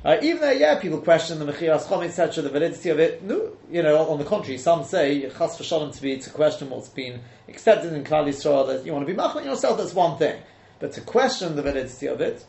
[0.08, 3.52] Uh, even though, yeah, people question the Mechiras Chom, etc., the validity of it, no,
[3.70, 7.20] you know, on the contrary, some say, Chas v'shalom to be, to question what's been
[7.50, 10.42] accepted in Klal Yisrael, that you want to be machman yourself, that's one thing.
[10.80, 12.46] But to question the validity of it,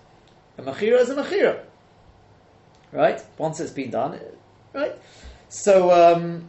[0.57, 1.59] a Mechira is a Mechira.
[2.93, 3.21] Right?
[3.39, 4.21] Once it's been done,
[4.73, 4.95] right?
[5.49, 6.45] So, um,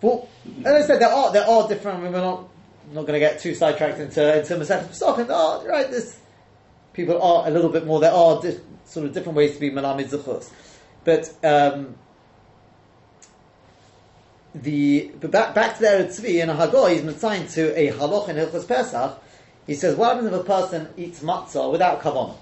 [0.00, 0.28] well,
[0.64, 2.48] as I said, there are, there are different, we're not,
[2.92, 6.20] not going to get too sidetracked into, into Masechet Pesachim, there are, right, this,
[6.96, 8.00] people are a little bit more.
[8.00, 8.40] There are
[8.86, 10.50] sort of different ways to be malamid zechus,
[11.04, 11.94] but um,
[14.54, 17.92] the but back back to the Eretz Tzvi in a Haggai, he's assigned to a
[17.92, 19.22] haloch in Hilchos Pesach.
[19.66, 22.36] He says, what happens if a person eats matzah without kavanah?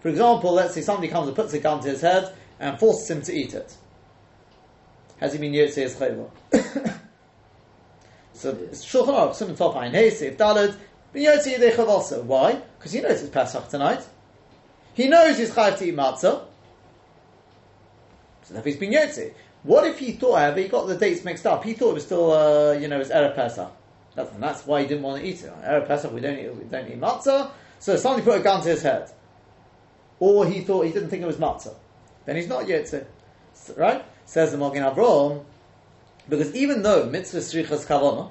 [0.00, 3.10] For example, let's say somebody comes and puts a gun to his head and forces
[3.10, 3.76] him to eat it.
[5.18, 6.30] Has he been yotze his chayva?
[8.38, 10.76] So Shulchan Aruch, Simon Tov Ein Hey, Seif Dalad,
[11.12, 12.22] B'yotze Yidei Chavasa.
[12.22, 12.54] Why?
[12.78, 14.06] Because he knows it's Pesach tonight.
[14.98, 16.42] He knows he's chayav to eat matzah.
[18.42, 18.92] So if he's been.
[19.62, 21.62] What if he thought, however, he got the dates mixed up?
[21.62, 23.70] He thought it was still, uh, you know, it was Erev Pesach.
[24.16, 25.52] That's, and that's why he didn't want to eat it.
[25.62, 27.52] Erev Pesach, we don't eat, we don't eat matzah.
[27.78, 29.08] So somebody put a gun to his head.
[30.18, 31.76] Or he thought, he didn't think it was matzah.
[32.24, 33.06] Then he's not yotze.
[33.76, 34.04] Right?
[34.26, 35.44] Says the Magen Avraham,
[36.28, 38.30] because even though mitzvah strichas kavana,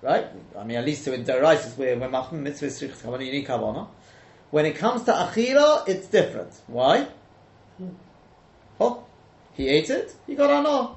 [0.00, 0.28] right?
[0.58, 3.88] I mean, at least in Deraisis, when machmir mitzvah strichas kavana, you need kavana.
[4.52, 6.52] When it comes to achila, it's different.
[6.66, 7.08] Why?
[8.78, 9.02] Oh,
[9.54, 10.14] he ate it.
[10.26, 10.94] He got anah.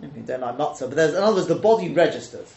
[0.00, 2.52] Mean, don't like matzah, but there's in other words, the body registers.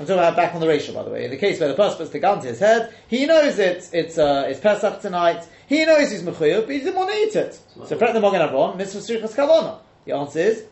[0.00, 1.24] I'm talking about back on the ratio, by the way.
[1.24, 3.92] In the case where the person puts the gun to his head, he knows it's
[3.92, 5.46] it's uh, it's Pesach tonight.
[5.68, 7.60] He knows he's mechuyev, but he didn't want to eat it.
[7.86, 9.78] So, fret the Magen Avraham, mitzvah kavana.
[10.04, 10.64] The answer is,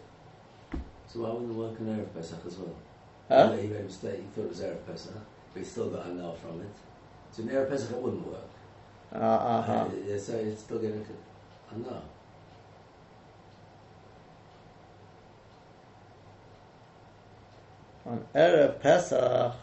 [1.07, 2.75] So why wouldn't it work in Erev Pesach as well?
[3.29, 3.53] Huh?
[3.53, 5.15] He made a mistake, he thought it was Erev Pesach,
[5.55, 6.75] but he still got a now from it.
[7.31, 8.49] So in Erev Pesach it wouldn't work.
[9.15, 9.73] Uh, uh-huh.
[9.73, 11.05] Uh, yeah, so it's still getting
[11.73, 12.03] a no.
[18.09, 19.55] on Erev Pesach,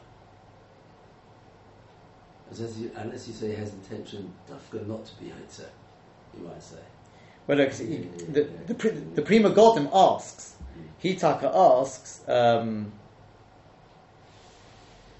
[2.51, 5.69] Unless you, say he has intention, dafka not to be Yitzhak,
[6.37, 6.77] you might say.
[7.47, 10.55] well, look, the, the, pri- the Pri Megadim asks,
[11.03, 12.93] Hitaka asks, um,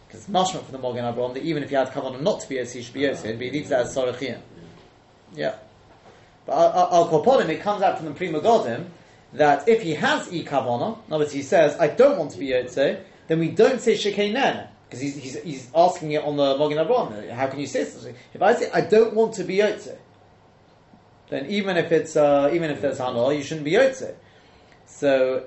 [0.07, 2.55] because mashma for the Magen Avraham that even if you had kavanah not to be
[2.55, 4.39] Yossi, you should be Yossi, and he leaves that as Sorachiyah.
[5.33, 5.55] Yeah.
[6.45, 8.85] But Al Kopolim, it comes out from the Pri Megadim
[9.33, 12.47] that if he has E kavanah, in other he says, I don't want to be
[12.47, 14.69] Yotze, then we don't say Shekei Nana.
[14.87, 17.29] Because he's, he's, he's asking it on the Magen Avraham.
[17.31, 18.15] How can you say something?
[18.33, 19.97] If I say, I don't want to be Yotze,
[21.29, 24.13] then even if it's uh, even if there's hanor, you shouldn't be yotze.
[24.85, 25.45] So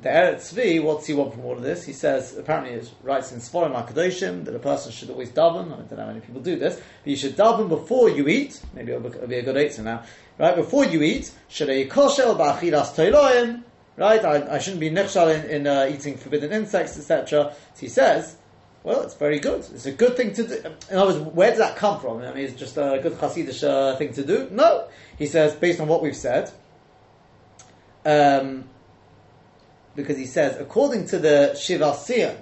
[0.00, 1.84] the Eretz Tzvi, what's he want from all of this?
[1.84, 5.72] He says apparently it writes in Sforim Hakadoshim that a person should always daven.
[5.72, 8.60] I don't know how many people do this, but you should daven before you eat.
[8.74, 10.04] Maybe it'll be, it'll be a good answer now.
[10.38, 13.64] Right before you eat, should a koshel ba'achilas toiloim.
[13.96, 17.52] Right, I, I shouldn't be nechshal in, in uh, eating forbidden insects, etc.
[17.74, 18.36] So he says,
[18.84, 19.66] well, it's very good.
[19.74, 20.54] It's a good thing to do.
[20.88, 22.22] In other words, where does that come from?
[22.22, 24.48] I mean, it's just a good Hasidic uh, thing to do?
[24.52, 24.86] No.
[25.18, 26.52] He says, based on what we've said,
[28.06, 28.68] um,
[29.98, 32.36] because he says, according to the Shiva Sion,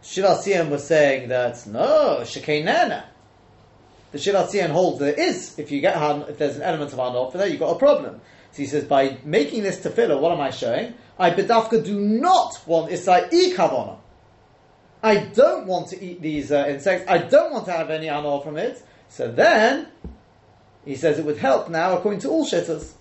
[0.00, 3.04] Shiva Sion was saying that, no, Shekei Nana.
[4.12, 5.96] The Shiva Sion holds there is, if you get
[6.28, 8.20] if there's an element of Hanor for there, you've got a problem.
[8.52, 10.94] So he says, by making this tefillah, what am I showing?
[11.18, 13.98] I bedafka do not want Isai e kavana.
[15.02, 17.10] I don't want to eat these uh, insects.
[17.10, 18.80] I don't want to have any anor from it.
[19.08, 19.88] So then,
[20.84, 22.92] he says it would help now, according to all shitters.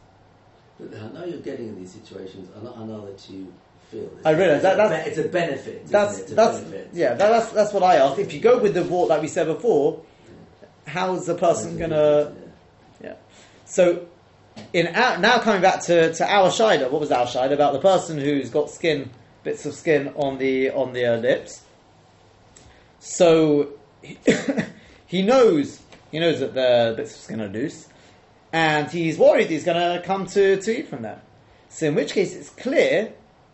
[0.80, 2.50] But I know you're getting in these situations.
[2.56, 3.54] Know that you
[3.94, 4.10] feel.
[4.18, 5.88] It's I realise that- that's- it's a benefit.
[5.88, 6.36] That's it?
[6.36, 6.90] That's benefit.
[6.94, 7.14] yeah.
[7.14, 8.20] That, that's that's what I asked.
[8.20, 10.02] If you go with the wart like we said before,
[10.88, 12.34] how's the person gonna?
[13.04, 13.16] Yeah.
[13.66, 14.06] So,
[14.74, 17.80] in our, now coming back to, to our shida, what was our shida about the
[17.80, 19.10] person who's got skin
[19.44, 21.62] bits of skin on the on the uh, lips?
[23.00, 24.18] So he,
[25.06, 27.88] he knows he knows that the bits of skin are loose,
[28.52, 31.20] and he's worried he's going to come to, to eat from them.
[31.70, 33.14] So in which case, it's clear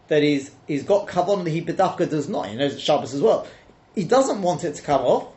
[0.09, 2.47] that he's he's got kavon that he bedafka does not.
[2.47, 3.47] He knows it's Shabbos as well.
[3.95, 5.27] He doesn't want it to come off.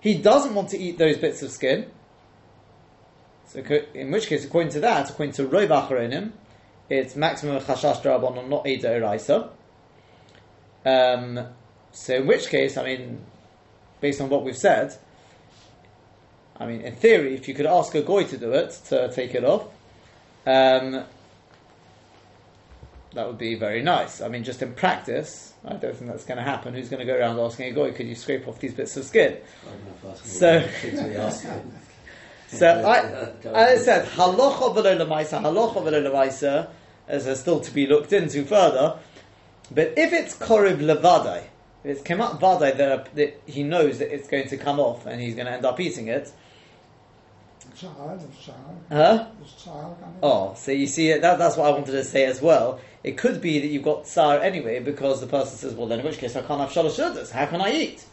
[0.00, 1.90] He doesn't want to eat those bits of skin.
[3.46, 3.60] So,
[3.94, 6.32] in which case, according to that, according to Rov Acharonim,
[6.90, 9.50] it's maximum chashash drabanon, not eda eraisa.
[10.84, 11.46] Um,
[11.92, 13.24] so, in which case, I mean,
[14.00, 14.94] based on what we've said,
[16.56, 19.34] I mean, in theory, if you could ask a goy to do it, to take
[19.34, 19.66] it off,
[20.46, 21.04] um,
[23.14, 24.20] that would be very nice.
[24.20, 26.74] I mean, just in practice, I don't think that's going to happen.
[26.74, 29.04] Who's going to go around asking a goy, could you scrape off these bits of
[29.04, 29.38] skin?
[29.66, 31.72] I don't know if asking So- all the kids we ask them.
[32.48, 32.98] So I,
[33.48, 36.68] as I said, halacha v'lo lemaisa, halacha v'lo lemaisa,
[37.08, 38.98] as is still to be looked into further.
[39.72, 41.38] But if it's korib levadai,
[41.82, 45.04] if it's kemat vadai that, uh, that he knows that it's going to come off
[45.06, 46.30] and he's going to end up eating it,
[47.76, 48.56] Child, child,
[48.88, 49.26] huh?
[49.40, 50.18] there's child coming.
[50.22, 52.78] Oh, so you see, that, that's what I wanted to say as well.
[53.04, 56.06] It could be that you've got tsar anyway because the person says, well, then in
[56.06, 57.30] which case I can't have shalosh shudas.
[57.30, 58.04] How can I eat?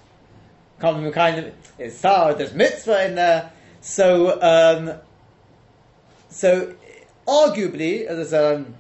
[0.81, 2.33] Can't be kind of it's tsar.
[2.33, 3.53] There's mitzvah in there.
[3.79, 4.99] So, um,
[6.29, 6.75] so
[7.25, 8.75] arguably, as I said, um,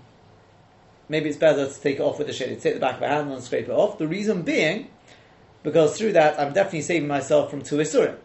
[1.07, 2.59] maybe it's better to take it off with the shade.
[2.59, 3.97] Take the back of a hand and scrape it off.
[3.97, 4.89] The reason being,
[5.63, 8.17] because through that I'm definitely saving myself from two isurim.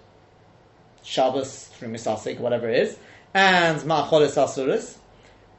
[1.05, 2.99] Shabbos through misasik, whatever it is,
[3.33, 4.96] and ma'acholis asuris,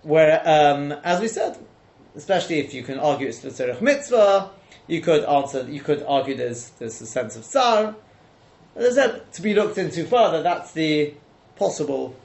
[0.04, 1.58] where, um, as we said,
[2.18, 4.50] especially if you can argue it's tzarech mitzvah,
[4.88, 7.96] you could answer, you could argue there's there's a sense of tsar.
[8.78, 11.14] I said, to be looked into further, that's the
[11.56, 12.16] possible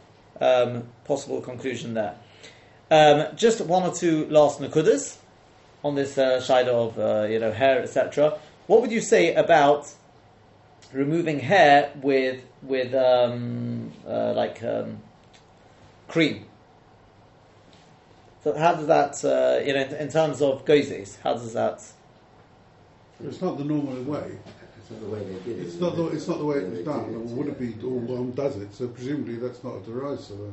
[0.40, 2.14] um, possible conclusion there.
[2.90, 5.16] Um, just one or two last nakudas
[5.84, 8.38] on this uh, of uh, you know hair, etc.
[8.66, 9.92] What would you say about
[10.92, 14.98] removing hair with with um, uh, like um,
[16.08, 16.46] cream?
[18.42, 21.82] So how does that, uh, you know, in, in terms of gozes, how does that?
[23.22, 24.38] It's not the normal way.
[24.78, 25.66] It's not the way they did it.
[25.66, 27.12] It's not the, it's not the way it was done.
[27.12, 27.52] did it, would yeah.
[27.52, 28.74] it be all one does it?
[28.74, 30.52] So presumably that's not a derisive.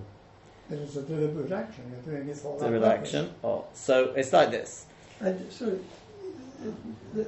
[0.70, 3.34] It is a deliberate action, you're doing it for The that redaction.
[3.44, 4.86] Oh, so it's like this.
[5.20, 5.80] And sorry,
[7.16, 7.28] the,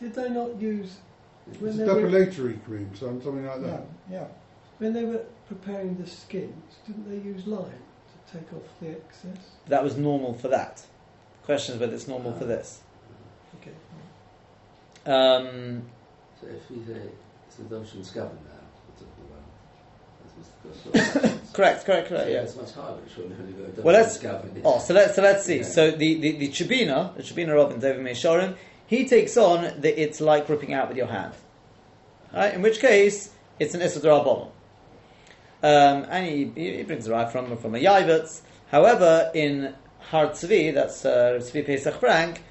[0.00, 0.98] did they not use
[1.50, 3.84] It's when a they were depilatory cream, so something like that.
[4.08, 4.24] Yeah, yeah.
[4.78, 6.76] when they were preparing the skins?
[6.86, 7.91] Didn't they use lime to
[8.32, 9.44] take off the excess?
[9.68, 10.76] That was normal for that.
[10.76, 12.80] The question is whether it's normal for this.
[13.60, 13.72] Okay.
[15.12, 15.82] Um,
[16.40, 16.96] So if he's a,
[17.46, 19.44] it's a Doshin Scaven now, we're talking about.
[20.22, 21.22] That's Mr.
[21.22, 21.38] Goswell.
[21.52, 22.28] correct, correct, correct.
[22.28, 22.42] Yeah, Yeah.
[22.42, 24.60] it's much harder, surely, when you go Well, let's- Scaven.
[24.64, 25.58] Oh, so let's so let's see.
[25.58, 25.62] Yeah.
[25.64, 30.20] So the the, the Chabina, the Chabina Robin David Meisharim, he takes on that it's
[30.20, 31.34] like ripping out with your hand.
[32.32, 32.54] Right?
[32.54, 34.48] In which case, it's an Isidra Rabbanon.
[35.62, 38.40] Um, and he, he brings a right from from a Yaivetz.
[38.70, 39.74] However, in
[40.10, 42.42] Har Tzvi, that's uh, Tzvi Pesach Frank,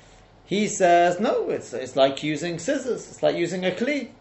[0.46, 1.50] he says no.
[1.50, 3.08] It's it's like using scissors.
[3.10, 4.12] It's like using a kli.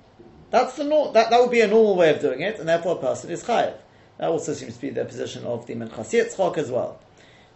[0.50, 2.96] That's the nor- that that would be a normal way of doing it, and therefore
[2.96, 3.74] a person is chayiv.
[4.18, 7.00] That also seems to be the position of the Menchas Yitzchok as well.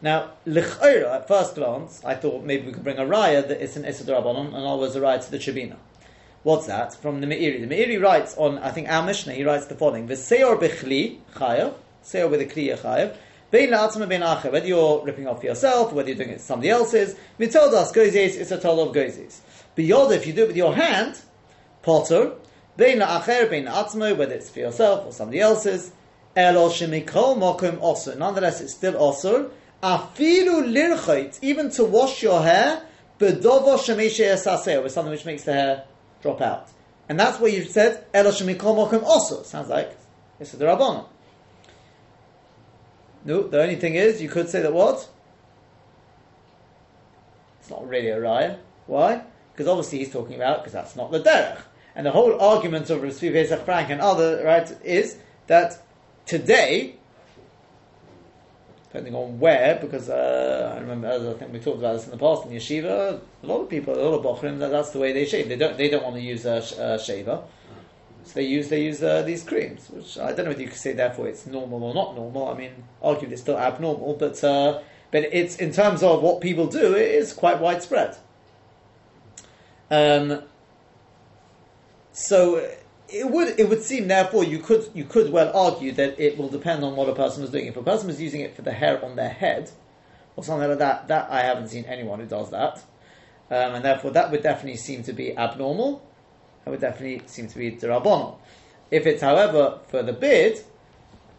[0.01, 3.77] Now, l'chayra, at first glance, I thought maybe we could bring a raya that it's
[3.77, 5.77] an Issa and I was a raya to the Chabina.
[6.45, 6.95] What's that?
[6.95, 7.67] From the Meiri.
[7.67, 11.73] The Meiri writes on, I think, our Mishnah, he writes the following, V'seor b'chli, chayav,
[12.05, 13.17] seor with a kli, chayav,
[13.51, 16.39] bein la'atzma bein acher, whether you're ripping off for yourself, whether you're doing it to
[16.41, 19.41] somebody else's, mitodas gozes, it's a toll of gozes.
[19.75, 21.19] Beyond, if you do it with your hand,
[21.81, 22.33] potter,
[22.77, 25.93] bein la'acher, bein la'atzma, whether it's for yourself or somebody else's,
[26.37, 28.19] elo shemikol mokum osur.
[28.19, 29.51] Nonetheless, it's still osur.
[29.83, 32.83] Afilu lirchait, even to wash your hair,
[33.19, 35.85] bedovo shemeshe esaseo, with something which makes the hair
[36.25, 36.68] drop out.
[37.08, 39.44] And that's what you've said, elo shemikol osur.
[39.44, 39.94] Sounds like
[40.40, 41.06] it's the Rabbanon.
[43.27, 45.06] No, the only thing is, you could say that what?
[47.60, 48.58] It's not really a raya.
[48.87, 49.22] Why?
[49.52, 51.60] Because obviously he's talking about, because that's not the derech.
[51.94, 55.83] And the whole argument of Rav Frank and other, right, is that
[56.27, 56.96] today,
[58.95, 62.13] depending on where, because uh, I remember, as I think we talked about this in
[62.13, 65.01] the past in yeshiva, a lot of people, a lot of bochrim, that, that's the
[65.01, 65.49] way they shave.
[65.49, 67.42] They don't, they don't want to use a, a shaver.
[68.23, 70.79] So they use they use uh, these creams, which I don't know whether you could
[70.79, 72.49] say therefore it's normal or not normal.
[72.49, 72.71] I mean,
[73.03, 74.81] arguably it's still abnormal, but uh,
[75.11, 78.17] but it's in terms of what people do, it is quite widespread.
[79.90, 80.42] Um,
[82.13, 82.65] so
[83.15, 86.48] it would it would seem therefore you could you could well argue that it will
[86.48, 87.67] depend on what a person is doing.
[87.67, 89.71] If a person is using it for the hair on their head
[90.37, 92.79] or something like that, that I haven't seen anyone who does that,
[93.50, 96.04] um, and therefore that would definitely seem to be abnormal.
[96.65, 98.37] That would definitely seem to be derabon.
[98.90, 100.65] If it's, however, for the bid,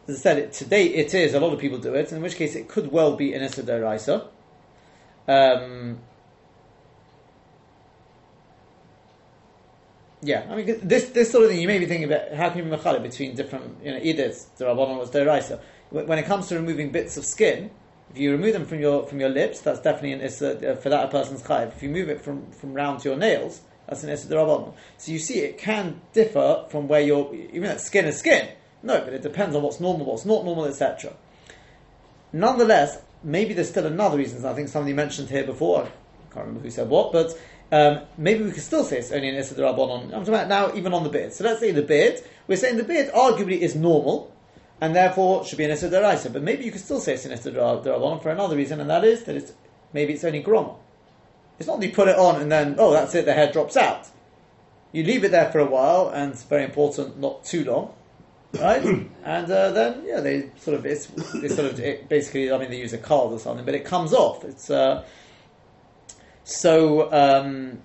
[0.07, 1.33] as I said, it, today it is.
[1.33, 2.11] A lot of people do it.
[2.11, 4.27] In which case, it could well be an deraisa.
[5.27, 5.99] Um,
[10.25, 11.61] Yeah, I mean this this sort of thing.
[11.61, 14.23] You may be thinking about how can you be mechalek between different, you know, either
[14.23, 15.59] it's derabbanon or it's deraisa.
[15.91, 17.69] When it comes to removing bits of skin,
[18.09, 20.89] if you remove them from your from your lips, that's definitely an issa uh, for
[20.89, 21.67] that a person's chayiv.
[21.67, 24.73] If you move it from from round to your nails, that's an issa derabbanon.
[24.97, 27.31] So you see, it can differ from where you're.
[27.35, 28.49] Even that skin is skin.
[28.81, 31.13] No, but it depends on what's normal, what's not normal, etc.
[32.33, 34.43] Nonetheless, maybe there's still another reason.
[34.43, 35.83] I think somebody mentioned here before.
[35.83, 37.37] I can't remember who said what, but
[37.75, 40.03] um, maybe we could still say it's only an Issa Rabbanon.
[40.05, 41.33] I'm talking about now even on the beard.
[41.33, 42.21] So let's say the beard.
[42.47, 44.33] We're saying the beard arguably is normal,
[44.79, 46.31] and therefore should be an Issa Deraisa.
[46.31, 49.03] But maybe you could still say it's an Issa Rabbanon for another reason, and that
[49.03, 49.53] is that it's
[49.93, 50.75] maybe it's only groma.
[51.57, 53.77] It's not that you put it on and then, oh, that's it, the hair drops
[53.77, 54.07] out.
[54.91, 57.93] You leave it there for a while, and it's very important, not too long,
[58.59, 58.83] right?
[59.23, 62.69] and uh, then, yeah, they sort of, it's, they sort of, it basically, I mean,
[62.69, 64.43] they use a card or something, but it comes off.
[64.43, 65.05] It's, uh,
[66.45, 67.81] so, um,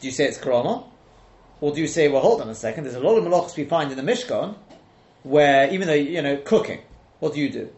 [0.00, 0.84] do you say it's karama?
[1.60, 3.64] Or do you say, well, hold on a second, there's a lot of malachas we
[3.64, 4.54] find in the Mishkan
[5.22, 6.80] where, even though, you know, cooking,
[7.20, 7.70] what do you do?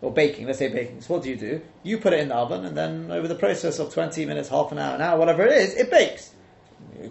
[0.00, 1.02] Or baking, let's say baking.
[1.02, 1.60] So what do you do?
[1.82, 4.72] You put it in the oven, and then over the process of 20 minutes, half
[4.72, 6.32] an hour, an hour, whatever it is, it bakes.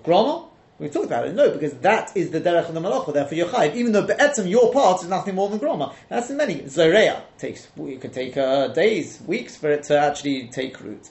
[0.04, 0.46] Grama?
[0.80, 1.36] We talked about it.
[1.36, 3.14] No, because that is the derech of the malacha.
[3.14, 3.76] Therefore, you're chayiv.
[3.76, 5.94] Even though be'etzim, your part is nothing more than grama.
[6.10, 6.68] That's in many.
[6.68, 7.68] Zoreya takes.
[7.78, 11.08] It could take uh, days, weeks for it to actually take root.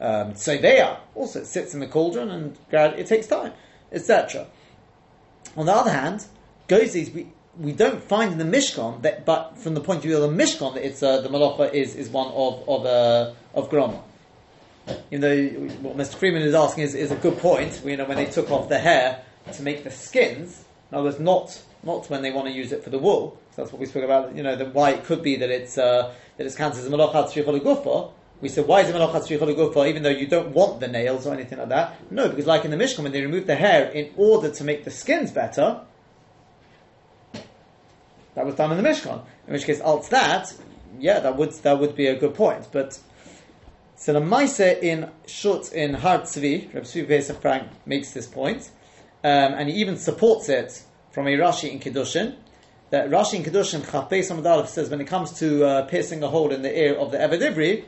[0.00, 3.52] Um, Tzeveya also sits in the cauldron and it takes time,
[3.90, 4.46] etc.
[5.56, 6.24] On the other hand,
[6.68, 7.28] gozis we
[7.58, 10.44] we don't find in the Mishkan that, but from the point of view of the
[10.44, 14.00] Mishkan, it's uh, the malacha is, is one of of uh, of groma.
[15.10, 15.46] You know
[15.82, 16.14] what Mr.
[16.14, 17.82] Freeman is asking is, is a good point.
[17.84, 19.22] You know when they took off the hair
[19.52, 20.64] to make the skins.
[20.90, 23.38] In other words, not not when they want to use it for the wool.
[23.50, 24.34] So that's what we spoke about.
[24.36, 26.90] You know the, why it could be that it's uh, that it's counted as a
[26.90, 28.12] malacha tzrichol gufa.
[28.40, 31.26] We said why is it malacha tzrichol gufa even though you don't want the nails
[31.26, 31.96] or anything like that?
[32.10, 34.84] No, because like in the Mishkan when they remove the hair in order to make
[34.84, 35.80] the skins better,
[38.34, 39.20] that was done in the Mishkan.
[39.48, 40.54] In which case, alt that,
[41.00, 42.68] yeah, that would that would be a good point.
[42.70, 43.00] But
[43.96, 48.70] so the Maise in Shut in Har Tzvi, Reb Tzvi Frank makes this point,
[49.24, 52.36] um, and he even supports it from a Rashi in Kiddushin.
[52.90, 56.52] That Rashi in Kiddushin Chapei Samadalef says when it comes to uh, piercing a hole
[56.52, 57.84] in the ear of the Eved Ivri,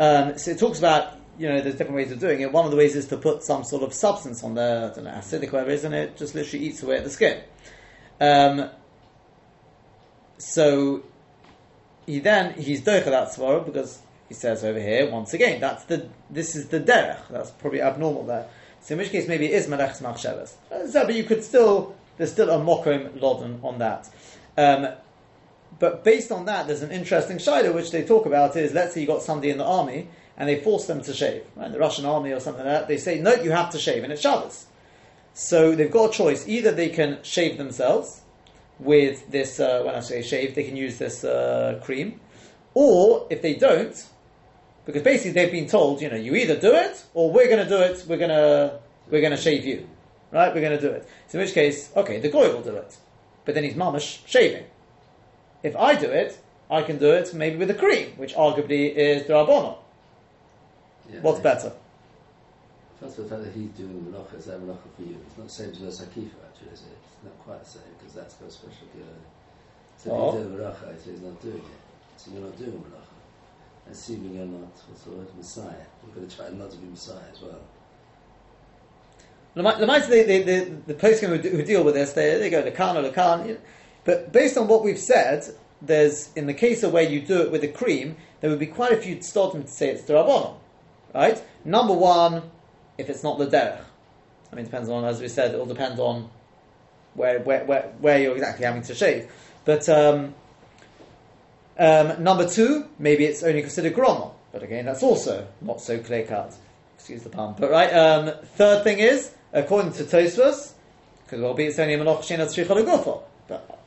[0.00, 2.50] um, so it talks about you know there's different ways of doing it.
[2.50, 5.04] One of the ways is to put some sort of substance on there, I don't
[5.04, 7.42] acidic whatever is, and it just literally eats away at the skin.
[8.20, 8.70] Um,
[10.38, 11.02] so
[12.06, 16.08] he then he's doicha that svara because he says over here once again that's the
[16.30, 18.48] this is the derech that's probably abnormal there.
[18.80, 20.54] So in which case maybe it is melech's machshavas.
[20.90, 24.08] So, but you could still there's still a mokom loden on that.
[24.56, 24.88] Um,
[25.78, 29.00] but based on that, there's an interesting shaila which they talk about is let's say
[29.00, 31.70] you got somebody in the army and they force them to shave, right?
[31.70, 32.88] The Russian army or something like that.
[32.88, 34.66] They say no, you have to shave, and it's Shabbos.
[35.34, 38.22] So they've got a choice: either they can shave themselves
[38.78, 39.60] with this.
[39.60, 42.20] Uh, when I say shave, they can use this uh, cream,
[42.74, 43.94] or if they don't,
[44.86, 47.68] because basically they've been told, you know, you either do it or we're going to
[47.68, 48.04] do it.
[48.08, 49.88] We're going to we're going to shave you,
[50.32, 50.54] right?
[50.54, 51.08] We're going to do it.
[51.28, 52.96] So in which case, okay, the goy will do it,
[53.44, 54.64] but then he's mamish shaving.
[55.62, 56.38] If I do it,
[56.70, 59.78] I can do it maybe with a cream, which arguably is drabono.
[61.12, 61.42] Yeah, What's yeah.
[61.42, 61.72] better?
[63.00, 65.16] First of all, the fact that he's doing the malacha is that malacha for you.
[65.26, 66.98] It's not the same as the sakifa, actually, is it?
[67.02, 69.04] It's not quite the same because that's got a special gear.
[69.96, 70.28] So Oh.
[70.28, 70.42] if you oh.
[70.44, 71.62] do the malacha, he's not doing it.
[72.16, 73.90] So you're not doing malacha.
[73.90, 75.72] Assuming you're not what's the word, Messiah.
[76.06, 77.58] You're going to try not to be Messiah as well.
[79.54, 82.50] The the, the, the, the, the poskim who, do- who deal with this, they, they
[82.50, 83.48] go to Khan or the Khan.
[83.48, 83.60] You know.
[84.04, 85.44] But based on what we've said,
[85.82, 88.66] there's in the case of where you do it with a cream, there would be
[88.66, 90.56] quite a few stotim to say it's derabbanon,
[91.14, 91.42] right?
[91.64, 92.42] Number one,
[92.98, 93.80] if it's not the derech.
[94.52, 96.28] I mean, it depends on, as we said, it all depends on
[97.14, 99.30] where where, where, where you're exactly having to shave.
[99.64, 100.34] But um,
[101.78, 104.32] um, number two, maybe it's only considered groma.
[104.52, 106.54] But again, that's also not so clear cut.
[106.96, 107.54] Excuse the pun.
[107.58, 110.72] But right, um, third thing is, according to Tosfos,
[111.28, 113.22] could well be it's only a Legufo.
[113.22, 113.29] But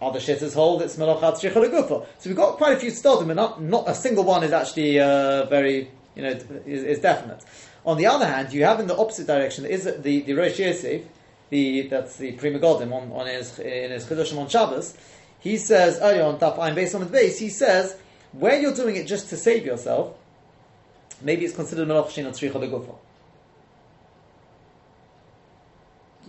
[0.04, 2.06] other shitters hold it's Tzricha Legufo.
[2.20, 5.00] So we've got quite a few Stodim, but not, not a single one is actually
[5.00, 7.44] uh, very, you know, is, is definite.
[7.86, 11.04] On the other hand, you have in the opposite direction, is the, the Rosh Yosef,
[11.50, 14.98] the, that's the Pri Megadim on, on his, in his Kedushim on Shabbos,
[15.40, 17.98] he says, earlier on Taf Ein based on the base, he says,
[18.32, 20.16] where you're doing it just to save yourself,
[21.22, 22.96] maybe it's considered Melach Shein Tzricha.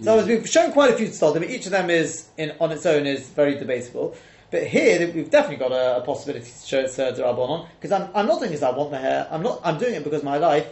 [0.02, 2.84] So as we've shown quite a few Stodim, each of them is in, on its
[2.84, 4.16] own is very debatable.
[4.50, 8.10] But here we've definitely got a, a possibility to show it's uh, Durabonon because I'm,
[8.14, 8.62] I'm not doing this.
[8.62, 9.28] I want the hair.
[9.30, 9.60] I'm not.
[9.64, 10.66] I'm doing it because my life.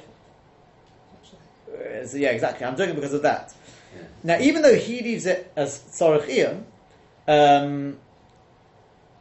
[1.73, 2.67] Is, yeah, exactly.
[2.67, 3.55] I'm doing it because of that.
[3.95, 4.03] Yeah.
[4.25, 6.63] Now, even though he leaves it as Tzorach
[7.29, 7.99] um,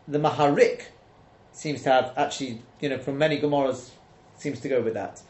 [0.08, 0.84] the Maharik
[1.54, 3.92] seems to have actually, you know, from many Gemaras,
[4.38, 5.22] seems to go with that.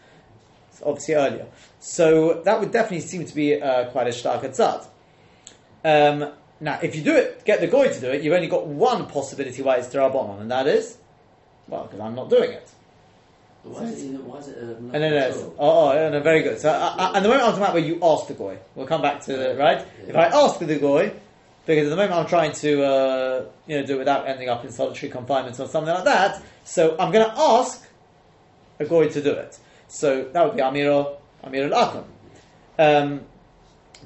[0.84, 1.46] Obviously earlier.
[1.80, 4.86] So that would definitely seem to be uh, quite a stark tzad.
[5.84, 8.68] Um, now, if you do it, get the goy to do it, you've only got
[8.68, 10.98] one possibility why it's Darabonon, and that is,
[11.68, 12.70] well, because I'm not doing it.
[13.64, 16.60] Why is it, why is it uh, then, at uh, oh, oh, no, very good.
[16.60, 18.88] So, uh, uh, and the moment I'm talking about where you ask the goy, we'll
[18.88, 19.86] come back to the right.
[20.08, 21.14] If I ask the goy,
[21.66, 24.66] because at the moment I'm trying to, uh, you know, do it without ending up
[24.66, 26.42] in solitary confinement or something like that.
[26.64, 27.88] So I'm going to ask
[28.80, 29.60] a goy to do it.
[29.92, 32.06] So that would be Amiro, Amir al
[32.80, 33.22] Um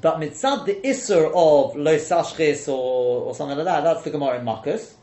[0.02, 4.46] But mitzad the isser of lo or, or something like that, that's the Gemara in
[4.46, 4.94] Makos,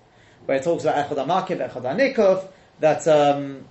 [0.44, 2.48] where it talks about echad amakiv, echad anikov,
[2.80, 3.64] that um,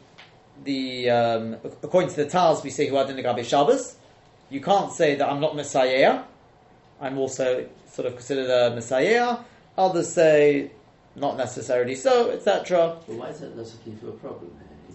[0.63, 3.97] the um, according to the Taz, we say had the Shabbos.
[4.49, 6.23] You can't say that I'm not Messiah.
[7.01, 9.37] I'm also sort of considered a Messiah.
[9.77, 10.71] Others say
[11.17, 12.97] not necessarily so, etc.
[13.05, 14.51] But why is that necessarily a problem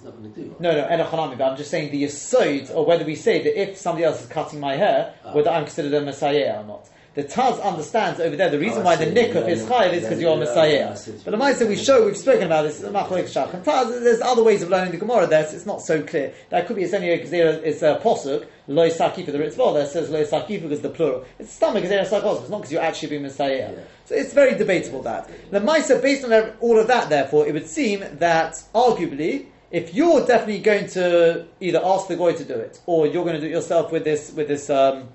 [0.06, 0.22] here?
[0.22, 0.62] He's not going to.
[0.62, 3.76] No, no, Enochanami, but I'm just saying the Yesod, or whether we say that if
[3.76, 5.32] somebody else is cutting my hair, Ah.
[5.34, 6.88] whether I'm considered a Messiah or not.
[7.14, 9.06] The Taz understands over there the reason Oh, why the.
[9.06, 9.68] Nikuf Yeah, is yeah.
[9.70, 10.96] chayiv is because you're a Yeah, Messiah.
[11.24, 14.60] But the Maisa we show, we've spoken about this, Shach and Taz, there's other ways
[14.60, 16.34] of learning the Gemara there, so it's not so clear.
[16.50, 20.10] That could be, it's only it's a Posuk, Lo Saki for the Ritzvah, that says
[20.10, 21.24] Lo Saki because the plural.
[21.38, 23.72] It's stomach Sakos, it's not because you're actually being Messiah.
[23.72, 23.80] Yeah.
[24.04, 25.30] So it's very debatable that.
[25.50, 30.24] The Maisa, based on all of that, therefore, it would seem that arguably, if you're
[30.24, 33.46] definitely going to either ask the guy to do it, or you're going to do
[33.46, 35.08] it yourself with this with this um,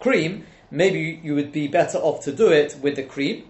[0.00, 3.44] cream, maybe you would be better off to do it with the cream,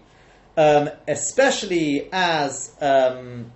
[0.57, 3.51] um, especially as um,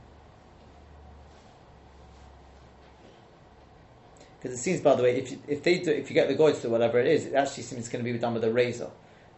[4.39, 6.35] because it seems, by the way, if you, if they do, if you get the
[6.35, 8.43] goy to do whatever it is, it actually seems it's going to be done with
[8.43, 8.89] a razor.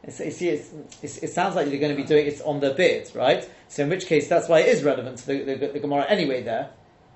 [0.04, 0.70] It's, you see, it's,
[1.02, 3.50] it's, it sounds like you're going to be doing it on the beard, right?
[3.70, 6.44] So in which case, that's why it is relevant to the, the, the Gemara anyway.
[6.44, 6.70] There,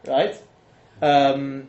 [0.07, 0.35] right?
[1.01, 1.67] Um,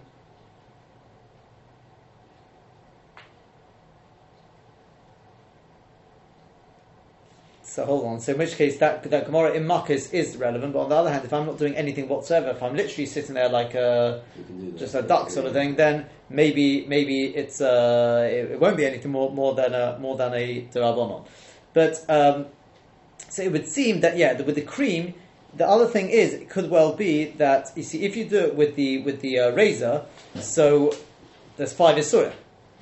[7.63, 8.21] so hold on.
[8.21, 10.73] So in which case, that that Gemara in Makos is relevant.
[10.73, 13.35] But on the other hand, if I'm not doing anything whatsoever, if I'm literally sitting
[13.35, 14.79] there like a You can do that.
[14.79, 18.87] just a duck sort of thing, then maybe maybe it's uh, it, it won't be
[18.87, 21.27] anything more more than a more than a derabonon.
[21.73, 22.47] But um,
[23.29, 25.15] so it would seem that yeah, with the cream,
[25.57, 28.55] the other thing is it could well be that you see if you do it
[28.55, 30.05] with the with the uh, razor,
[30.37, 30.95] so
[31.57, 32.33] there's five isura,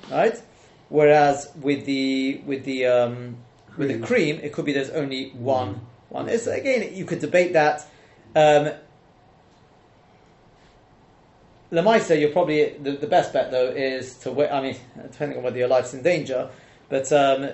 [0.09, 0.41] right?
[0.89, 3.37] Whereas with the with the um,
[3.77, 6.29] with the cream, it could be there's only one one.
[6.29, 7.87] It's, again, you could debate that.
[8.35, 8.71] Um,
[11.71, 14.49] Lemaisa, you're probably the, the best bet though is to wait.
[14.49, 14.75] I mean,
[15.11, 16.49] depending on whether your life's in danger,
[16.89, 17.49] but um,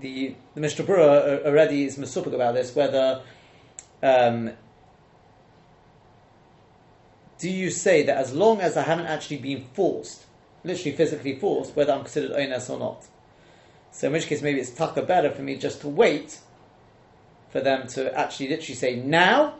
[0.00, 2.74] the the Mishnah Berurah already is masupik about this.
[2.74, 3.22] Whether
[4.02, 4.52] um,
[7.38, 10.24] do you say that as long as I haven't actually been forced,
[10.62, 13.04] literally physically forced, whether I'm considered ones or not?
[13.92, 16.40] So in which case, maybe it's tucker better for me just to wait
[17.50, 19.54] for them to actually literally say now,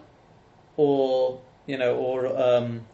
[0.77, 2.85] or you know, or um,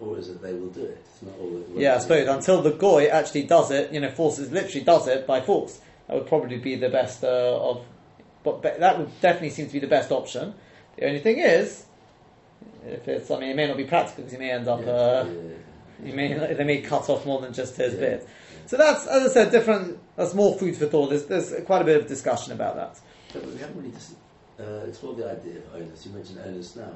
[0.00, 1.04] Or is it they will do it?
[1.04, 1.64] It's not always.
[1.74, 5.26] Yeah, I suppose until the goy actually does it, you know, forces literally does it
[5.26, 5.80] by force.
[6.08, 7.84] That would probably be the best uh, of,
[8.42, 10.54] but, but that would definitely seem to be the best option.
[10.96, 11.84] The only thing is,
[12.86, 15.24] if it's, I mean, it may not be practical because he may end up, uh,
[16.02, 18.00] he may they may cut off more than just his Yeah.
[18.00, 18.28] bit.
[18.66, 19.98] So that's, as I said, different.
[20.16, 21.10] That's more food for thought.
[21.10, 23.00] There's, there's quite a bit of discussion about that.
[23.32, 24.12] But we haven't really just
[24.58, 26.06] uh, explored the idea of onus.
[26.06, 26.92] You mentioned onus now.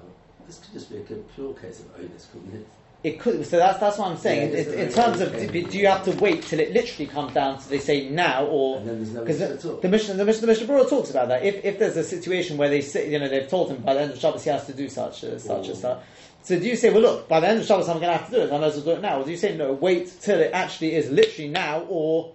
[0.47, 2.67] This could just be a pure case of onus, couldn't it?
[3.07, 3.47] It could.
[3.47, 4.51] So that's that's what I'm saying.
[4.51, 5.61] Yeah, in, it's in terms of, okay.
[5.63, 8.79] do you have to wait till it literally comes down to they say now or
[8.79, 9.77] And then there's no because all.
[9.77, 11.45] the, mission the mission the Berurah talks about that.
[11.45, 14.01] If if there's a situation where they say you know they've told him by the
[14.01, 15.99] end of Shabbos he has to do such uh, such and such.
[16.43, 18.31] So do you say, well, look, by the end of Shabbos, I'm going to have
[18.31, 19.21] to do it, I might as well do it now?
[19.21, 22.33] Or do you say, no, wait till it actually is literally now, or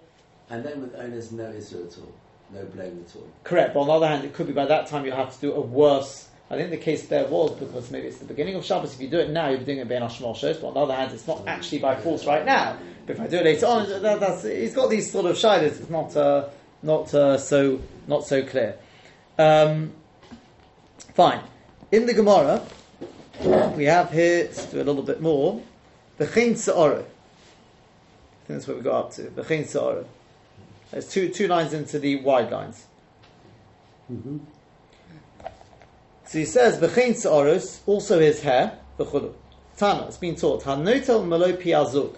[0.50, 2.12] And then with owners, no issue at all,
[2.52, 3.26] no blame at all.
[3.42, 3.72] correct?
[3.72, 5.52] But on the other hand, it could be by that time you'll have to do
[5.54, 6.28] a worse.
[6.50, 8.94] I think the case there was because maybe it's the beginning of Shabbos.
[8.94, 10.60] If you do it now, you're doing it Ben Hashmoshes.
[10.60, 12.76] But on the other hand, it's not actually by force right now.
[13.06, 15.80] But if I do it later on, that, that's, he's got these sort of shilas.
[15.80, 16.48] It's not uh,
[16.82, 18.76] not uh, so not so clear.
[19.38, 19.92] Um,
[21.14, 21.40] fine.
[21.90, 22.62] In the Gemara,
[23.76, 24.44] we have here.
[24.44, 25.62] Let's do a little bit more.
[26.18, 26.98] V'chein se'oro.
[27.00, 29.22] I think that's what we got up to.
[29.22, 30.06] V'chein se'oro.
[30.90, 32.86] There's two two lines into the wide lines.
[34.12, 34.38] Mm-hmm.
[36.32, 39.34] So he says, V'chein se'oros, also his hair, v'chulu.
[39.76, 42.16] Tana, it's been taught, Hanotel malo piazuk.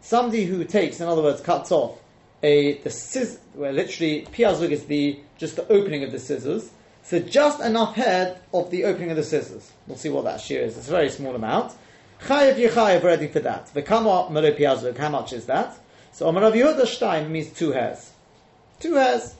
[0.00, 1.98] Somebody who takes, in other words, cuts off
[2.44, 6.70] a, the scissors, well, literally, piazuk is the, just the opening of the scissors.
[7.02, 9.72] So just enough hair of the opening of the scissors.
[9.88, 10.78] We'll see what that shear is.
[10.78, 11.72] It's a very small amount.
[12.20, 13.74] Chayev yechayev ready for that.
[13.74, 15.76] V'kama malo piazuk, how much is that?
[16.12, 18.12] So Amarav Yehuda Stein means two hairs.
[18.78, 19.34] Two hairs.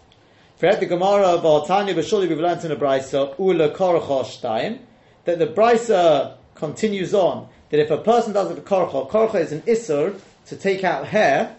[0.59, 4.81] Fred the Gemara Baltanya B'Shuli we've learned in the Brisa Ula Korcha Shtaim
[5.25, 9.63] that the Brisa continues on that if a person does a Korcha, Korcha is an
[9.63, 11.55] Isser to take out hair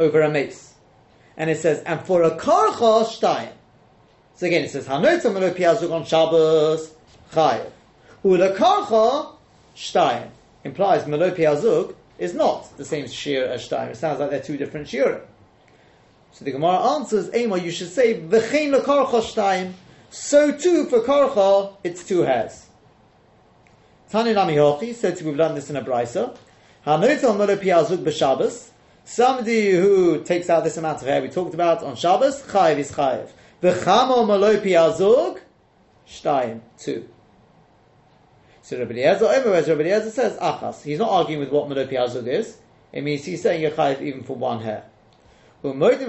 [0.00, 0.74] over a mace.
[1.36, 3.52] And it says, and for a Korcha Shtaim.
[4.34, 6.92] So again it says, Hanotam Melo Piazuk on Shabbos
[7.30, 7.70] Chayev.
[8.24, 9.36] Ula Korcha
[9.76, 10.30] Shtaim
[10.64, 13.90] implies Melo Piazuk is not the same shear as Shtaim.
[13.90, 15.20] It sounds like they're two different shiurim.
[16.32, 19.72] So the Gemara answers, Ema, you should say, V'chein lekarcha shtayim.
[20.10, 22.66] So too for karcha, it's two hairs.
[24.10, 26.36] Tani Nami Hochi, said to we've learned this in a brisa.
[26.86, 28.70] Hanotel molo piazuk b'Shabbos.
[29.04, 32.92] Somebody who takes out this amount of hair we talked about on Shabbos, chayiv is
[32.92, 33.28] chayiv.
[33.62, 35.40] V'chamo molo piazuk,
[36.06, 37.08] shtayim, two.
[38.62, 40.82] So Rabbi Eliezer, Omer, whereas Rabbi Eliezer says, achas.
[40.82, 42.58] He's not arguing with what molo piazuk is.
[42.92, 44.84] It means he's saying you're chayiv even for one hair.
[45.64, 46.00] In fact,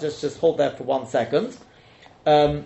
[0.00, 1.56] just just hold there for one second.
[2.24, 2.64] Um,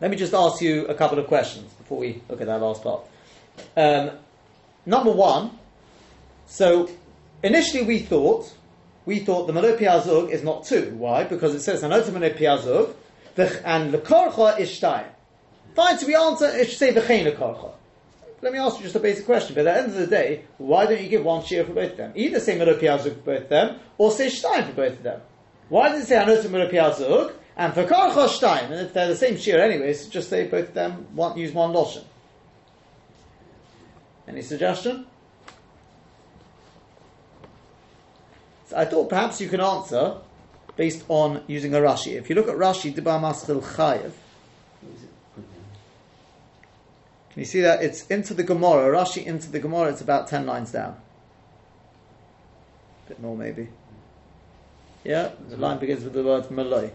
[0.00, 2.82] let me just ask you a couple of questions before we look at that last
[2.82, 3.02] part.
[3.76, 4.10] Um,
[4.84, 5.56] number one.
[6.46, 6.90] So
[7.42, 8.52] initially we thought
[9.06, 10.94] we thought the malo piazug is not two.
[10.96, 11.22] Why?
[11.24, 12.92] Because it says hanota malo piazug,
[13.64, 15.06] and the lekorcha is shtayim.
[15.76, 15.98] Fine.
[15.98, 16.46] So we answer.
[16.46, 17.70] It should say v'chein lekorcha.
[18.42, 19.54] Let me ask you just a basic question.
[19.54, 21.92] But at the end of the day, why don't you give one share for both
[21.92, 22.12] of them?
[22.16, 25.20] Either say Melo Piazuk for both of them, or say Stein for both of them.
[25.68, 28.72] Why does it say Anotim Melo Piazuk, and for Karcha Stein?
[28.72, 31.52] And if they're the same share anyway, so just say both of them want, use
[31.52, 32.04] one Loshen.
[34.26, 35.06] Any suggestion?
[38.66, 40.16] So I thought perhaps you can answer
[40.76, 42.14] based on using a Rashi.
[42.18, 44.12] If you look at Rashi, Dibar Maschil Chayev,
[44.80, 45.10] What is it?
[45.38, 45.46] Okay.
[47.32, 47.82] Can you see that?
[47.82, 48.94] It's into the Gemara.
[48.94, 50.96] Rashi into the Gemara, it's about 10 lines down.
[53.06, 53.68] A bit more, maybe.
[55.02, 55.30] Yeah?
[55.48, 56.90] The line begins with the word Russian-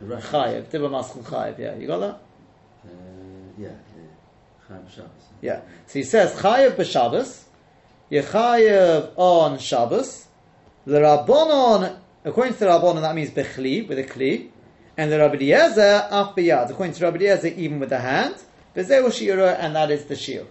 [0.00, 0.64] Chayev.
[0.66, 1.58] Dibba Maskul Chayev.
[1.58, 1.74] Yeah.
[1.74, 2.20] You got that?
[2.84, 2.88] Uh,
[3.58, 4.76] yeah, yeah.
[4.88, 5.10] Shabbos.
[5.40, 5.60] Yeah.
[5.86, 7.42] So he says, Chayev b'Shabbos.
[8.10, 10.26] Yechayev on Shabbos.
[10.86, 14.50] The Rabbonon, according to the Rabbonon, that means Bechli, with a Kli.
[14.96, 16.70] And the Rabbi Eliezer, Af b'yad.
[16.70, 18.36] According to Rabbi Eliezer, even with the hand.
[18.76, 20.46] V'zehu shi'ura, and that is the shiur.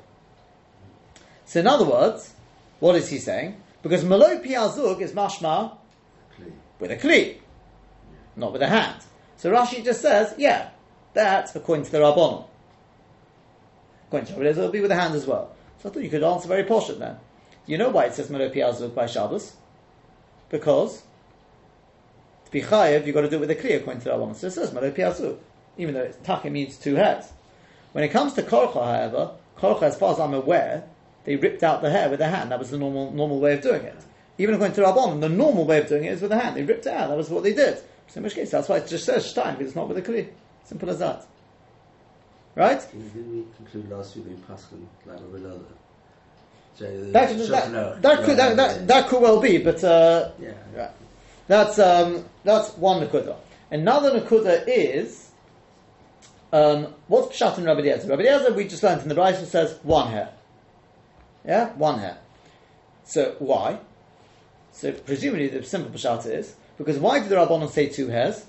[1.45, 2.33] So in other words,
[2.79, 3.61] what is he saying?
[3.83, 5.77] Because Malo Piazug is mashma
[6.79, 7.37] with a kli,
[8.35, 9.01] not with a hand.
[9.37, 10.69] So Rashi just says, yeah,
[11.13, 12.45] that's according to the Rabbanon.
[14.07, 15.55] According to Eliezer, it'll be with a hand as well.
[15.81, 17.17] So I thought you could answer very posh it then.
[17.67, 19.53] You know why it says Malo Piazug by Shabbos?
[20.49, 21.03] Because
[22.45, 24.35] to be chayev, you've got to do it with a kli according to the Rabbanon.
[24.35, 25.37] So it says Malo Piazug,
[25.77, 27.31] even though it's taka means two heads.
[27.95, 30.83] When it comes to korcha, however, korcha, as far as I'm aware,
[31.23, 32.51] they ripped out the hair with their hand.
[32.51, 33.95] That was the normal normal way of doing it.
[34.37, 36.57] Even according to Rabbanon, the normal way of doing it is with the hand.
[36.57, 37.07] They ripped it out.
[37.07, 37.77] That was what they did.
[38.07, 40.01] So in which case, that's why it just says shtaim, because it's not with a
[40.01, 40.27] kli.
[40.65, 41.25] Simple as that.
[42.55, 42.85] Right?
[42.91, 45.59] Didn't we conclude last week in Pascal, like with another?
[46.77, 50.51] That, uh, that, no, that, could, that, that, that could well be, but uh, yeah.
[50.75, 50.91] Right.
[51.47, 53.37] That's um, that's one nakuda.
[53.71, 55.24] Another nakuda is
[56.55, 58.07] um, what's pshat in Rabbi Eliezer?
[58.07, 60.29] Rabbi Eliezer, we just learned in the Brisa says one hair.
[61.45, 62.17] Yeah, one hair.
[63.03, 63.79] So why?
[64.71, 68.45] So presumably the simple pshat is because why did the Rabbanon say two hairs?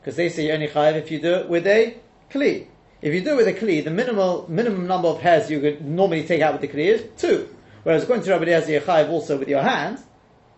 [0.00, 1.96] Because they say you're only chayav if you do it with a
[2.30, 2.66] kli.
[3.00, 5.84] If you do it with a kli, the minimal minimum number of hairs you could
[5.84, 7.48] normally take out with the kli is two.
[7.84, 9.98] Whereas according to Rabbi Eliezer, you're chayav also with your hand.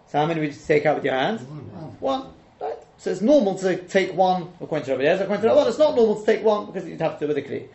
[0.09, 1.41] So how many would you take out with your hand?
[2.01, 2.23] One.
[2.23, 2.31] Right?
[3.07, 5.23] So it's normal to take one according to Rabbi Eliezer.
[5.23, 7.39] According to Rabbi, it's not normal to take one because you'd have to do with
[7.39, 7.69] a kli.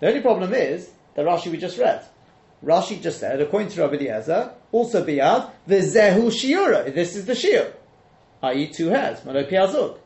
[0.00, 2.02] The only problem is the Rashi we just read.
[2.64, 6.94] Rashi just said, according to Rabbi Eliezer, also biyad, zehu shiura.
[6.94, 7.70] This is the shiur,
[8.44, 8.68] i.e.
[8.68, 9.98] two hairs, malo piazug.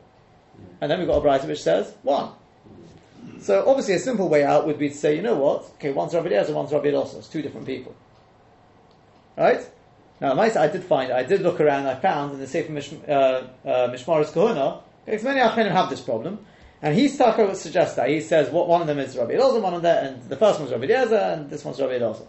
[0.81, 2.33] And then we've got a bride which says one.
[3.39, 5.63] So obviously a simple way out would be to say, you know what?
[5.75, 7.19] Okay, one's Rabbi Eliezer, one's Rabbi Eliezer.
[7.19, 7.95] It's two different people.
[9.37, 9.65] Right?
[10.23, 13.11] Now, I did find, I did look around, I found in the Sefer Mish, uh,
[13.11, 13.43] uh,
[13.89, 16.45] Mishmaris Kahuna, many Achrenim have this problem,
[16.81, 18.07] and he's Taka suggests that.
[18.07, 20.61] He says what one of them is Rabbi Elazar, one of them, and the first
[20.61, 22.25] one's Rabbi Eliezer, and this one's Rabbi Elazar.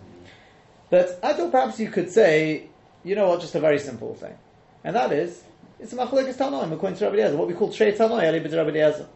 [0.91, 2.67] But I thought perhaps you could say,
[3.05, 4.35] you know what, just a very simple thing,
[4.83, 5.45] and that is,
[5.79, 8.55] it's a machlokes tanoim according to Rabbi Eliezer, what we call trei tanoi eli b'd
[8.55, 9.07] Rabbi Eliezer.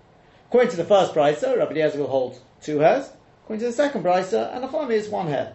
[0.47, 3.11] According to the first brisa, Rabbi Eliezer will hold two hairs.
[3.43, 5.55] According to the second brisa, and the is one hair.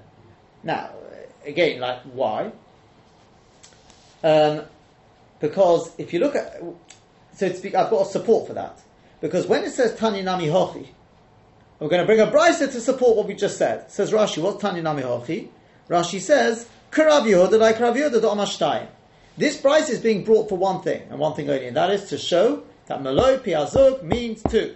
[0.61, 0.89] Now,
[1.45, 2.51] again, like why?
[4.23, 4.61] Um,
[5.39, 6.61] because if you look at,
[7.35, 8.79] so to speak, I've got a support for that.
[9.19, 10.87] Because when it says Tani Nami Hochi,
[11.79, 13.91] we're going to bring a brisa to support what we just said.
[13.91, 15.49] Says Rashi, what's Tani Nami Hochi?
[15.89, 18.87] Rashi says, Karav Yehuda, like Karav Yehuda.
[19.37, 22.09] This brisa is being brought for one thing, and one thing only, and that is
[22.09, 24.75] to show that Malo Piazug means two.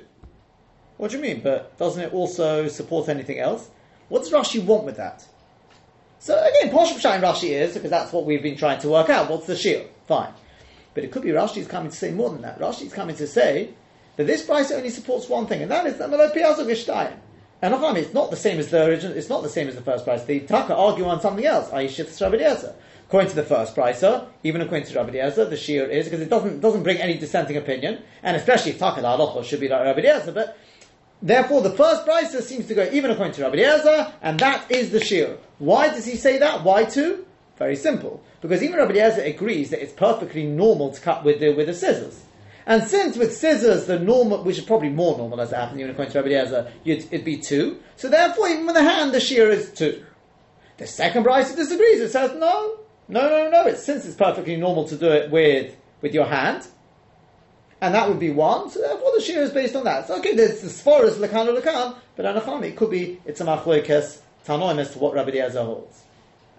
[0.98, 1.42] What do you mean?
[1.42, 3.70] But doesn't it also support anything else?
[4.10, 5.26] What does Rashi want with that?
[6.20, 9.30] So again, Posh Pshaim Rashi is, because that's what we've been trying to work out.
[9.30, 9.88] What's the shield?
[10.08, 10.34] Fine.
[10.94, 12.60] But it could be Rashi's coming to say more than that.
[12.60, 13.70] Rashi's coming to say
[14.16, 17.18] that this price only supports one thing, and that is that Melod Piazov Ishtayim.
[17.62, 19.76] And I mean, it's not the same as the original, it's not the same as
[19.76, 20.24] the first price.
[20.24, 21.88] The Taka argue on something else, i.e.
[21.88, 22.72] Shittas Rabbi.
[23.08, 26.30] According to the first pricer, even according to Rabbi Eliezer, the shear is, because it
[26.30, 30.34] doesn't, doesn't bring any dissenting opinion, and especially if Taka should be like Rabbi Eliezer,
[30.34, 30.58] but
[31.22, 34.92] Therefore, the first pricer seems to go even according to Rabbi Eliezer, and that is
[34.92, 35.38] the shear.
[35.58, 36.64] Why does he say that?
[36.64, 37.26] Why two?
[37.58, 38.24] Very simple.
[38.42, 41.74] Because even Rabbi Eliezer agrees that it's perfectly normal to cut with the, with the
[41.74, 42.24] scissors.
[42.68, 45.92] And since with scissors, the normal, which is probably more normal as it happens even
[45.92, 47.80] according to Rabbi Eliezer, it'd be two.
[47.96, 50.04] So therefore, even with the hand, the shear is two.
[50.78, 52.02] The second pricer disagrees.
[52.02, 53.66] It says, no, no, no, no.
[53.68, 56.68] It's, since it's perfectly normal to do it with, with your hand,
[57.82, 58.70] and that would be one.
[58.70, 60.08] So therefore, the shir is based on that.
[60.08, 63.46] So okay, there's the sforas lekan or lekan, but anacham it could be it's a
[63.46, 66.04] machlokes tanoim as to what Rabbi Eliezer holds.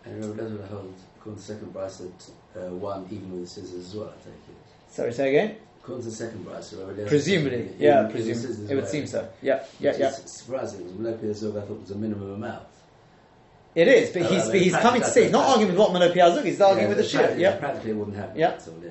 [0.05, 3.87] And Rabbi Eliezer holds, according to the second bracelet, uh, one even with the scissors
[3.89, 4.57] as well, I take it.
[4.91, 5.57] Sorry, say again.
[5.83, 7.09] According to the second bracelet, Rabbi Eliezer.
[7.09, 9.29] Presumably, yeah, presumably it would seem so.
[9.43, 10.09] Yeah, yeah, Which yeah.
[10.11, 12.65] is surprising, because Malachi Azov I thought was a minimum amount.
[13.75, 15.69] It is, but Oh, he's I but mean, he's coming to say he's not arguing
[15.71, 17.57] with what Manopi Azug, he's arguing Yeah, with the practically- Yeah.
[17.59, 18.39] Practically it wouldn't happen.
[18.39, 18.51] Yeah.
[18.67, 18.91] all, yeah.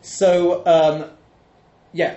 [0.00, 1.10] So um,
[1.92, 2.16] yeah,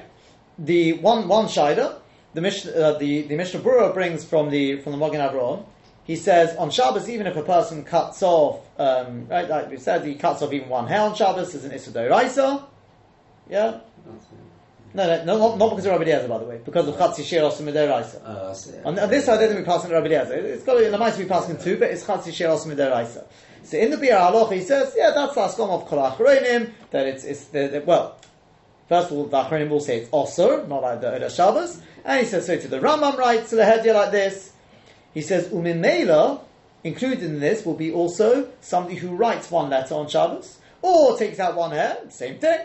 [0.58, 2.00] the one one shider,
[2.34, 5.66] the Mish, uh, the the Mishnah Berurah brings from the from the Magen Avraham.
[6.04, 10.06] He says on Shabbos, even if a person cuts off, um, right, like we said,
[10.06, 12.64] he cuts off even one hair on Shabbos, is an Issa Doraisa.
[13.50, 13.82] Yeah, it.
[14.94, 17.24] no, no, no, not, not because of Rabbi Eliezer, by the way, because of Chatzi
[17.24, 18.22] Shir Osim Doraisa.
[18.26, 20.34] Oh, On, on this side, I think we pass on Rabbi Eliezer.
[20.36, 23.26] It's got to, might be passing two, but it's Chatzi Shir Osim Doraisa.
[23.64, 27.08] So in the Biur Halacha, he says, yeah, that's the Askom of Kol Achronim, that
[27.08, 28.20] it's, it's the, the, well,
[28.88, 31.82] First of all, the Achronim will say it's Osir, not like the Oda Shabbos.
[32.04, 34.54] And he says, so to the Rambam writes to the headgear like this.
[35.14, 36.42] He says, Umimela,
[36.84, 41.40] included in this will be also somebody who writes one letter on Shabbos, or takes
[41.40, 42.60] out one hair, same thing.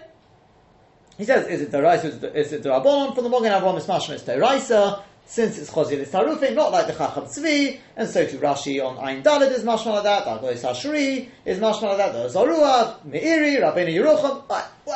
[1.16, 3.14] He says, is it the Deraisa, is it- is it Derabonon?
[3.14, 5.02] From the Magen Avraham, Mashma, it's Deraisa.
[5.30, 8.98] Since it's Chozil, it's Tarufim, not like the Chacham Tzvi, and so to Rashi on
[8.98, 13.60] Ein Daled is Mashma like that, Argois Hashri is Mashma like that, the Zaruah, Meiri,
[13.60, 14.42] Rabbeinu Yerucham,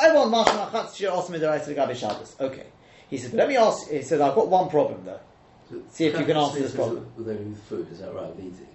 [0.03, 2.35] everyone Mashma Chatz Shir Osmi Deraisa Gabi Shabbos.
[2.37, 2.65] Okay.
[3.09, 5.21] He said, but let me ask, he said, I've got one problem though.
[5.69, 7.07] So See if you can answer this problem.
[7.15, 8.33] With only food, is that right?
[8.37, 8.67] Eating.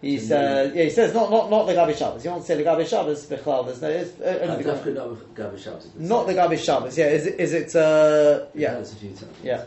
[0.00, 2.24] He said, yeah, he says, not, not, not the Gabi Shabbos.
[2.24, 5.62] You want to say the Gabi Shabbos, Bechlal, there's no, it's, uh, only the Gabi-
[5.62, 5.90] Shabbos.
[5.94, 6.34] not the.
[6.34, 8.74] Gabi Shabbos, yeah, is it, is it, uh, yeah.
[8.74, 9.36] had a few times.
[9.44, 9.64] Yeah.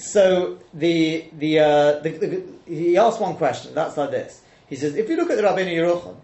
[0.00, 3.74] So the the, uh, the, the he asked one question.
[3.74, 4.40] That's like this.
[4.66, 6.16] He says, if you look at the Rabbeinu Yerucham,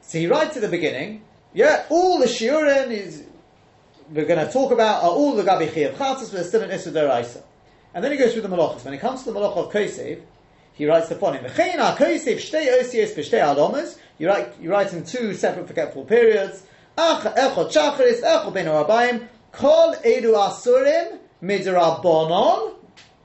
[0.00, 3.24] so he writes at the beginning, yeah, all the shiurim is
[4.10, 6.70] we're going to talk about are all the Gabi Chiyav Chatzis, but they're still an
[6.70, 7.42] Issa Deraisa.
[7.94, 8.84] And then he goes through the Malachas.
[8.84, 10.22] When it comes to the Malach of Kosev,
[10.72, 12.38] he writes the following: Kosev.
[14.18, 16.62] You write you write in two separate forgetful periods.
[16.96, 22.74] Ach echot shacharis echot ben arabayim kol edu asurim midrabanon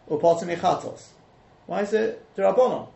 [0.09, 1.07] upatim ichatos.
[1.65, 2.87] Why is it derabanon?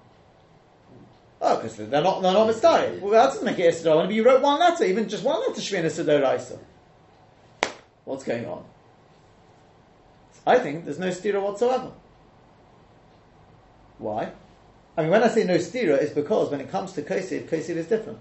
[1.43, 2.99] Oh, because they're not they're not mistari.
[2.99, 5.59] Well, that doesn't make it Issa But you wrote one letter, even just one letter
[5.59, 6.55] should be
[8.05, 8.63] What's going on?
[10.45, 11.91] I think there's no stira whatsoever.
[13.97, 14.31] Why?
[14.97, 17.75] I mean, when I say no stira, it's because when it comes to Kosiv, Kosiv
[17.75, 18.19] is different.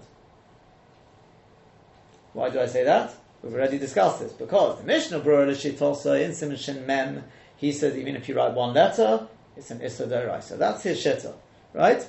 [2.33, 3.13] Why do I say that?
[3.43, 4.33] We've already discussed this.
[4.33, 7.23] Because the Mishnah Berurah Shit also in Simon Mem,
[7.57, 9.27] he says even if you write one letter,
[9.57, 10.57] it's an Issa Deraisa.
[10.57, 11.33] That's his Shitta,
[11.73, 12.07] right?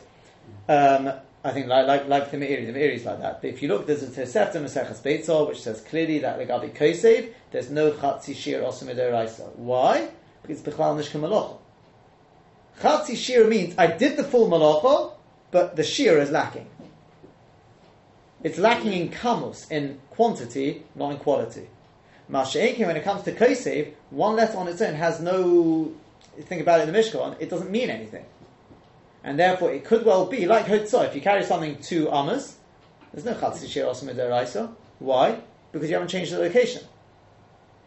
[0.68, 1.12] Um,
[1.44, 3.40] I think like like like the Meiri, the Meiri is like that.
[3.40, 7.32] But if you look, there's a Tosefta Maseches Beitzah which says clearly that Legabi Kosev,
[7.50, 9.54] there's no Chatzi Shir Osam Deraisa.
[9.56, 10.08] Why?
[10.42, 11.58] Because it's Bichlal Nishka Malacha.
[12.80, 15.14] Chatzi Shir means I did the full Malacha,
[15.50, 16.68] but the Shir is lacking.
[18.42, 21.68] It's lacking in kamus, in quantity, not in quality.
[22.30, 25.92] Masha'ekin, when it comes to Kosev, one letter on its own has no,
[26.40, 28.24] think about it in the Mishkan, it doesn't mean anything.
[29.22, 32.56] And therefore, it could well be, like Hotzah, if you carry something to Amas,
[33.12, 35.40] there's no Chatzi Shir Osam Why?
[35.70, 36.82] Because you haven't changed the location.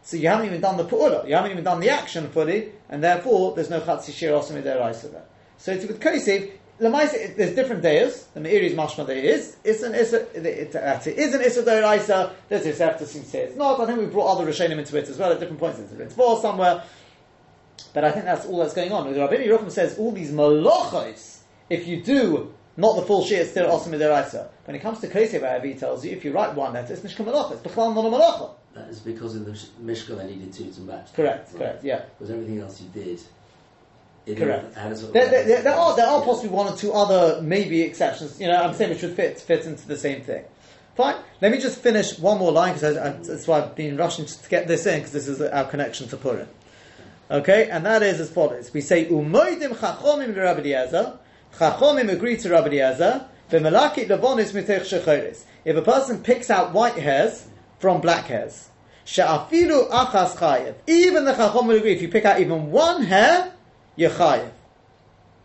[0.03, 3.03] So you haven't even done the Pu'ula, you haven't even done the action fully, and
[3.03, 5.25] therefore, there's no Chatzi Shir Osam there.
[5.57, 8.25] So it's with Kosev, Lamaisa, there's different days.
[8.33, 9.55] The Meiri's mashma there is.
[9.63, 10.45] It's an Issa, it
[11.17, 12.33] is an Issa Deraisa.
[12.49, 13.79] There's this after seems say it's not.
[13.79, 15.79] I think we brought other Rishonim into it as well at different points.
[15.79, 16.83] It's four somewhere.
[17.93, 19.11] But I think that's all that's going on.
[19.13, 23.51] The Rabbi Yerucham says all these malachos, if you do not the full shir, it's
[23.51, 24.49] still awesome Deraisa.
[24.65, 27.23] When it comes to Kosev, he tells you, if you write one letter, it's Nishka
[27.25, 27.53] Malacha.
[27.53, 28.51] It's Bechal not a Malacha.
[28.73, 31.13] That is because in the sh- Mishkan they needed two to match.
[31.13, 31.57] Correct, Right.
[31.57, 32.01] correct, yeah.
[32.17, 33.21] Because everything else you did.
[34.33, 34.73] Correct.
[34.75, 37.41] Had a sort of There, there, there, are there are possibly one or two other
[37.41, 38.39] maybe exceptions.
[38.39, 40.43] You know, I'm saying which would fit fit into the same thing.
[40.95, 41.17] Fine.
[41.41, 42.95] Let me just finish one more line because
[43.27, 46.17] that's why I've been rushing to get this in because this is our connection to
[46.17, 46.47] Purim.
[47.29, 51.19] Okay, and that is as follows: We say umoidim chachomim Rabbi Eliezer.
[51.57, 53.27] Chachomim agree to Rabbi Eliezer.
[53.51, 55.43] V'melakit lebonis mitech shechoris.
[55.65, 57.47] If a person picks out white hairs
[57.79, 58.69] from black hairs,
[59.03, 60.75] she'afilu achas chayev.
[60.87, 61.93] Even the chachom will agree.
[61.93, 63.51] If you pick out even one hair,
[63.95, 64.51] you're chayev.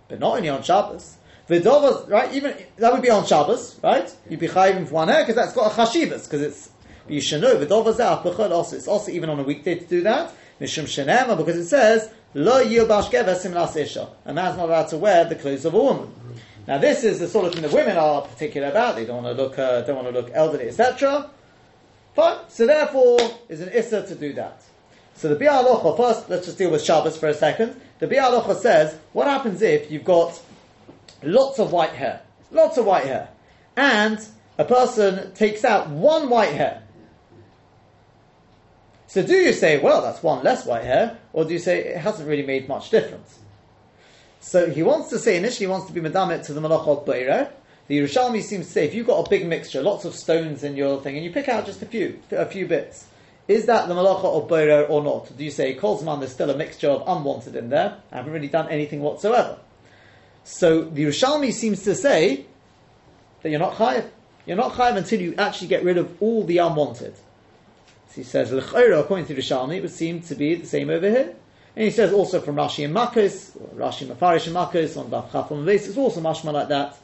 [0.09, 1.17] But not only on Shabbos.
[1.49, 2.33] V'dovas, right?
[2.33, 4.15] Even that would be on Shabbos, right?
[4.29, 6.71] You'd be chayiv for one hair because that's got a chashivas because it's.
[7.09, 8.77] You should know v'dovas b'chol also.
[8.77, 10.33] It's also even on a weekday to do that.
[10.61, 14.09] Mishum shenema because it says lo yilbash geva simlas isha.
[14.27, 16.13] A man's not allowed to wear the clothes of a woman.
[16.69, 18.97] Now this is the sort of thing that women are particular about.
[18.97, 21.29] They don't want to look, uh, don't want to look elderly, etc.
[22.15, 22.39] Fine.
[22.49, 24.63] So therefore, is an issa to do that.
[25.15, 27.81] So the Biur Halacha, first, let's just deal with Shabbos for a second.
[28.01, 30.41] The Biur Halacha says, what happens if you've got
[31.23, 33.29] lots of white hair, lots of white hair,
[33.77, 34.19] and
[34.57, 36.83] a person takes out one white hair?
[39.07, 41.99] So do you say, well, that's one less white hair, or do you say it
[41.99, 43.39] hasn't really made much difference?
[44.41, 47.51] So he wants to say, initially he wants to be Madamit to the Malachot Beireh.
[47.89, 50.75] The Yerushalmi seems to say, if you've got a big mixture, lots of stones in
[50.75, 53.09] your thing, and you pick out just a few, a few bits,
[53.49, 55.37] is that the Malacha of Beireh or not?
[55.37, 58.49] Do you say, Kolzman, there's still a mixture of unwanted in there, I haven't really
[58.49, 59.59] done anything whatsoever?
[60.45, 62.47] So the Yerushalmi seems to say
[63.43, 64.09] that you're not chayiv.
[64.47, 67.15] You're not chayiv until you actually get rid of all the unwanted.
[68.09, 71.09] So he says, L'chayra, according to Yerushalmi, it would seem to be the same over
[71.09, 71.35] here.
[71.77, 75.53] And he says also from Rashi and Makos, Rashi Mafarish and Makos, on Daf Chaf
[75.53, 76.97] on the base, it's also mashma like that.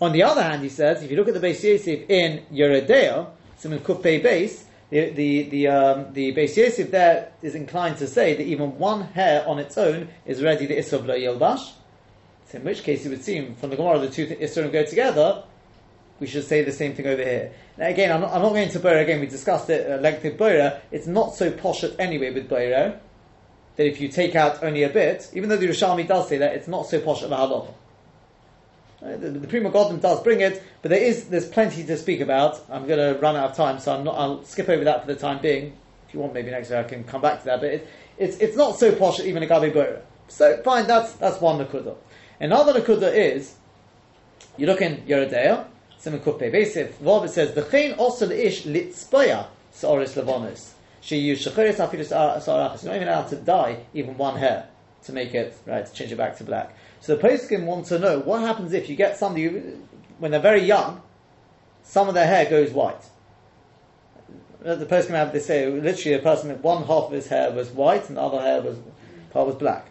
[0.00, 3.28] On the other hand, he says, if you look at the base Yosef in Yeredea,
[3.58, 8.06] some in Kuppei base, the the the um, the base Yosef there is inclined to
[8.06, 11.70] say that even one hair on its own is ready the Issa B'lo Yilbash.
[12.48, 15.44] So in which case it would seem from the Gemara the two Issa go together.
[16.20, 17.52] We should say the same thing over here.
[17.78, 19.20] Now again, I'm not, I'm not going to Boira again.
[19.20, 20.80] We discussed it at length with Boira.
[20.90, 22.98] It's not so posh at anyway with Boira
[23.76, 26.54] that if you take out only a bit, even though the Yerushalmi does say that,
[26.54, 27.72] it's not so posh of a halacha.
[29.02, 32.20] Uh, The, the Pri Megadim does bring it, but there is there's plenty to speak
[32.20, 32.60] about.
[32.70, 34.16] I'm going to run out of time, so I'm not.
[34.16, 35.76] I'll skip over that for the time being.
[36.06, 37.60] If you want, maybe next week I can come back to that.
[37.60, 40.02] But it, it's it's not so posh even a Gabi Bora.
[40.28, 41.96] So fine, that's that's one nakuda.
[42.38, 43.56] Another nakuda is
[44.56, 45.66] you look in Yoreh Deah,
[45.98, 46.92] Simon Kuppe Besif.
[47.02, 50.70] Vov it says v'chein also the ish litzpoya saoris levonis.
[51.00, 52.84] She used shecheres afilus sarachas.
[52.84, 54.68] You're not even allowed to dye even one hair
[55.04, 56.76] to make it right to change it back to black.
[57.02, 59.48] So the postscript want to know what happens if you get somebody
[60.20, 61.02] when they're very young,
[61.82, 63.04] some of their hair goes white.
[64.64, 67.70] Uh, The postscript have they say literally a person one half of his hair was
[67.70, 68.78] white and the other hair was
[69.32, 69.88] part was black.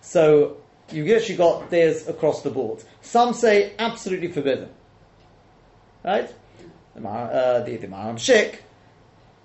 [0.00, 0.56] So
[0.90, 2.82] you literally got theirs across the board.
[3.02, 4.70] Some say absolutely forbidden.
[6.02, 6.32] Right?
[6.94, 8.60] The uh, the the Maram Shik,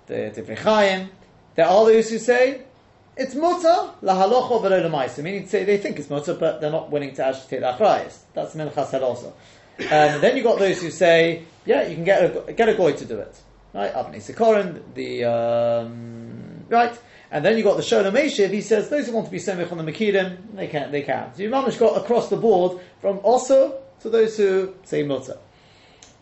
[0.06, 1.10] the Divrei Chaim.
[1.54, 2.63] There are those who say
[3.16, 7.14] it's mutter lahalocha v'lo lemaisa, meaning say they think it's mutter, but they're not willing
[7.14, 8.18] to actually take the achrayas.
[8.32, 9.34] That's minchas also.
[9.78, 12.92] And then you got those who say, yeah, you can get a, get a goy
[12.92, 13.40] to do it,
[13.72, 13.92] right?
[13.92, 16.96] Avnei Sikorin, the um, right,
[17.30, 18.50] and then you got the Shoel U'Meishiv.
[18.50, 21.34] He says those who want to be semich on the Makidim, they can, they can.
[21.34, 25.38] So you've managed got across the board from also to those who say mutter.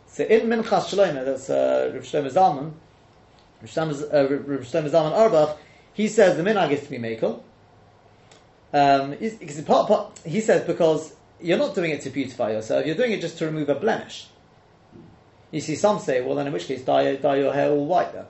[0.07, 2.73] So in Minchas Shlomo, that's uh, Rav Shlomo Zalman,
[3.61, 5.59] Rav Shlomo uh, Zalman Auerbach,
[5.93, 7.43] he says the minhag is to be makel.
[8.73, 12.95] Um, he's- part, part, he says because you're not doing it to beautify yourself, you're
[12.95, 14.29] doing it just to remove a blemish.
[15.51, 18.13] You see, some say, well, then in which case, dye, dye your hair all white
[18.15, 18.25] then.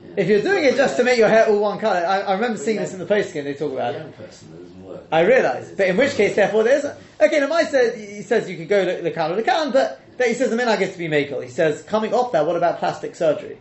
[0.00, 0.14] Yeah.
[0.16, 2.56] If you're doing it just to make your hair all one colour, I, I remember
[2.56, 3.44] seeing this in the post again.
[3.44, 4.16] they talk about it.
[4.16, 5.04] person doesn't work.
[5.12, 6.98] I realise, but in which case, therefore, there isn't.
[7.20, 9.70] Okay, now my says he says you can go to the can or the can,
[9.70, 11.42] but he says the minhag gets to be makel.
[11.42, 13.58] He says coming off that, what about plastic surgery?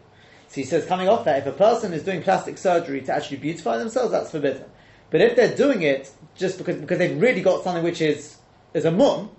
[0.52, 3.38] So he says coming off that, if a person is doing plastic surgery to actually
[3.38, 4.66] beautify themselves, that's forbidden.
[5.10, 8.36] But if they're doing it just because because they've really got something which is
[8.74, 9.30] is a mum,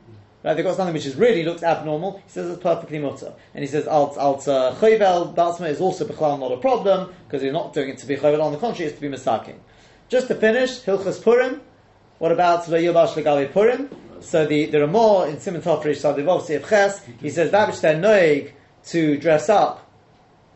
[0.42, 0.54] right?
[0.54, 2.16] They've got something which is really looks abnormal.
[2.16, 6.06] He says it's perfectly mutter, and he says alt alt uh, chovel batsma is also
[6.06, 8.42] bichlal not a problem because you're not doing it to be chovel.
[8.42, 9.58] On the contrary, it's to be misaking.
[10.08, 11.60] Just to finish, Hilchas Purim.
[12.20, 13.90] What about Yobash Legabe Purim?
[14.20, 18.52] So the the Ramah in Simon Tofrish Sadivov Ches, he says that which they're noig
[18.84, 19.91] to dress up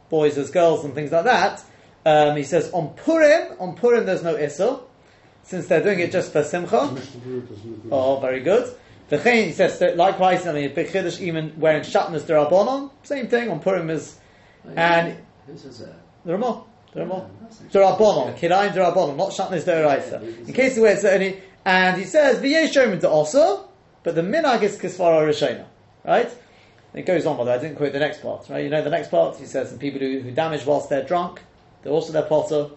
[0.09, 1.63] boys as girls and things like that.
[2.05, 4.81] Um, he says on Purim, on Purim there's no Issur,
[5.43, 6.91] since they're doing it just for Simcha.
[6.93, 7.91] Mishnah Berurah doesn't agree.
[7.91, 8.75] Oh, very good.
[9.09, 13.49] The he says that likewise, I mean, Big Chiddush, even wearing shatnas derabanan, same thing
[13.51, 14.19] on Purim is
[14.67, 14.99] Oh, yeah.
[14.99, 15.95] and Who says that?
[16.25, 17.15] the Ramah, the Ramah.
[17.15, 20.49] Yeah, that's actually- Derabanan, Kiraim Derabanan, not Shatnas Deraisa.
[20.49, 23.69] In case he it's any, and he says, V'yesh Shomim to also,
[24.03, 25.67] but the Minag is Kisvara Rishona,
[26.05, 26.31] right?
[26.97, 28.65] It goes on, although I didn't quote the next part, right?
[28.65, 29.37] You know the next part?
[29.37, 31.43] He says, and people who, who damage whilst they're drunk,
[31.83, 32.73] they're also their patur.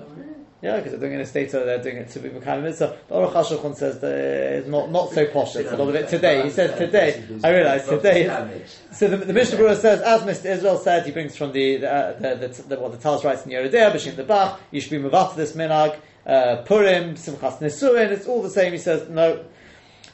[0.00, 0.34] Oh, really?
[0.62, 2.58] Yeah, because they're doing it in a state of they're doing it to be kind
[2.58, 2.96] of mitzvah.
[3.06, 5.56] But Aruch HaShulchan says that it's not, not so posh.
[5.56, 6.42] It's a little bit today.
[6.42, 7.22] He says today.
[7.44, 8.64] I realise today.
[8.90, 10.46] So the, the Mishnah Berurah says, as Mr.
[10.46, 13.44] Israel said, he brings from the the, uh, the, the, the what the Taz writes
[13.44, 17.58] in Yoreh Deah, B'Shem the Bach, you should be to this minag, uh, Purim, Simchas
[17.58, 18.72] Nesuin, it's all the same.
[18.72, 19.44] He says, no.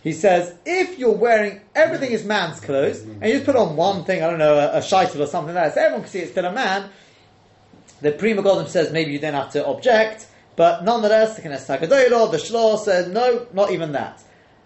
[0.03, 4.05] He says, if you're wearing, everything is man's clothes, and you just put on one
[4.05, 6.21] thing, I don't know, a, a shaitel or something like that, so everyone can see
[6.21, 6.89] it's still a man,
[8.01, 10.27] the Pri Megadim says maybe you then have to object,
[10.57, 14.23] but nonetheless, the Knesset the Shlor said, no, not even that.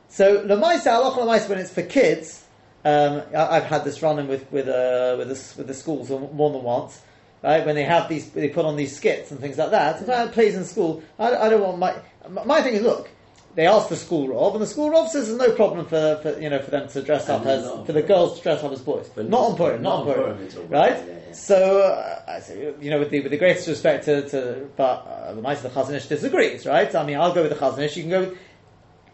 [0.08, 2.44] So, Lamaisa, Allah Lamaisa, when it's for kids,
[2.84, 6.50] um, I, I've had this running with, with, uh, with, the, with the schools more
[6.52, 7.00] than once,
[7.42, 7.64] right?
[7.66, 10.00] When they have these, they put on these skits and things like that.
[10.00, 13.10] If I plays in school, I, I don't want my, my thing is, look,
[13.54, 16.38] they ask the school rob, and the school rob says there's no problem for, for
[16.40, 18.80] you know for them to dress up as for the girls to dress up as
[18.80, 21.32] boys, But not on Purim, not not on Purim, Purim, it's all right, yeah, yeah.
[21.32, 25.06] So uh, I say, you know, with the with the greatest respect to, to but
[25.06, 26.92] uh, the mice of the Chazon Ish disagrees, right?
[26.94, 27.96] I mean, I'll go with the Chazon Ish.
[27.96, 28.20] You can go.
[28.20, 28.38] With,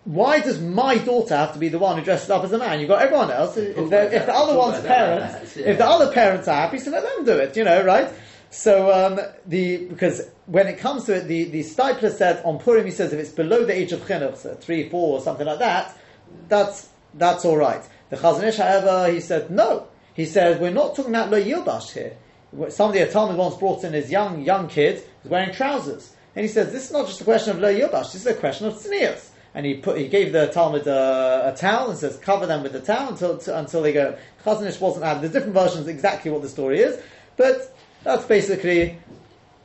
[0.04, 2.80] why does my daughter have to be the one who dresses up as a man?
[2.80, 3.56] You've got everyone else.
[3.58, 7.02] If, the- if the other one's parents, if the other parents are happy, so let
[7.02, 7.54] them do it.
[7.54, 8.10] You know, right?
[8.50, 12.84] So um, the because when it comes to it, the the Steipler said on Purim,
[12.84, 15.60] he says if it's below the age of chinuch, so three, four, or something like
[15.60, 15.96] that,
[16.48, 17.82] that's that's all right.
[18.10, 19.86] The Chazon Ish, however, he said no.
[20.14, 22.16] He said we're not talking about lo yilbash here.
[22.70, 26.48] Somebody a talmid once brought in his young young kid who's wearing trousers, and he
[26.48, 28.12] says this is not just a question of lo yilbash.
[28.12, 29.28] This is a question of tznius.
[29.54, 32.72] And he put he gave the talmid uh, a towel and says cover them with
[32.72, 34.18] the towel until to, until they go.
[34.44, 35.04] Chazon Ish wasn't.
[35.20, 37.00] There's different versions exactly what the story is,
[37.36, 38.98] but that's basically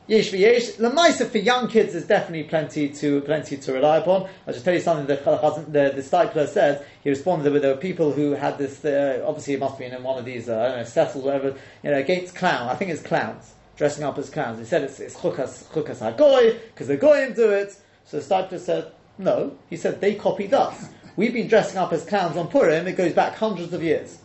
[0.08, 0.76] Yesh v'yesh.
[0.76, 4.28] Lamaisa for young kids is definitely plenty to plenty to rely upon.
[4.46, 6.86] I'll just tell you something that the the, Steipler said.
[7.02, 8.84] He responded that there were people who had this.
[8.84, 10.48] Uh, obviously, it must been in one of these.
[10.48, 11.56] Uh, I don't know, Cecil, whatever.
[11.82, 12.68] You know, against clown.
[12.68, 14.60] I think it's clowns dressing up as clowns.
[14.60, 17.76] He said it's it's chukas chukas hagoy because the goyim do it.
[18.04, 19.58] So the Steipler said no.
[19.68, 20.88] He said they copied us.
[21.16, 22.86] We've been dressing up as clowns on Purim.
[22.86, 24.18] It goes back hundreds of years.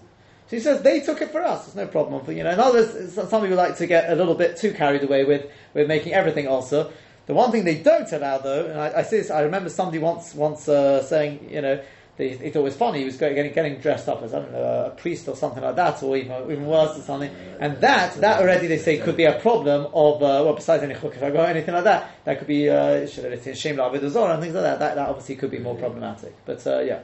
[0.52, 1.64] So he says they took it for us.
[1.64, 2.50] There's no problem you know.
[2.50, 5.88] And others, some people like to get a little bit too carried away with with
[5.88, 6.92] making everything also.
[7.26, 9.32] The one thing they don't allow, though, and I, I see this.
[9.32, 11.82] I remember somebody once once uh, saying, you know,
[12.18, 13.00] they, they thought it was funny.
[13.00, 15.78] He was getting, getting dressed up as I don't know a priest or something like
[15.78, 17.34] that, or even even worse or something.
[17.62, 20.96] And that that already they say could be a problem of uh, well, besides any
[20.96, 24.80] chukkah or anything like that, that could be uh, shame and things like that.
[24.80, 26.36] That that obviously could be more problematic.
[26.46, 27.00] But uh, yeah.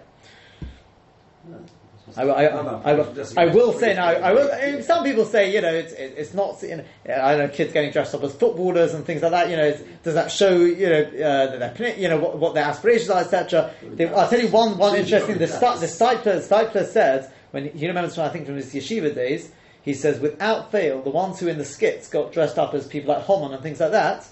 [2.15, 2.93] I, will- I, I,
[3.37, 4.07] I, will- say now.
[4.07, 4.81] I will.
[4.83, 6.61] Some people say, you know, it's, it- it's not.
[6.63, 6.83] You know,
[7.13, 9.49] I know, kids getting dressed up as footballers and things like that.
[9.49, 12.53] You know, it's- does that show, you know, uh, that they're, you know, what, what
[12.53, 13.71] their aspirations are, etc.
[14.15, 15.37] I'll tell you one, one interesting.
[15.37, 19.13] The, Sti- the Steipler, Steipler said when he remembers from I think from his yeshiva
[19.13, 19.51] days.
[19.81, 23.13] He says, without fail, the ones who in the skits got dressed up as people
[23.13, 24.27] like Homan and things like that,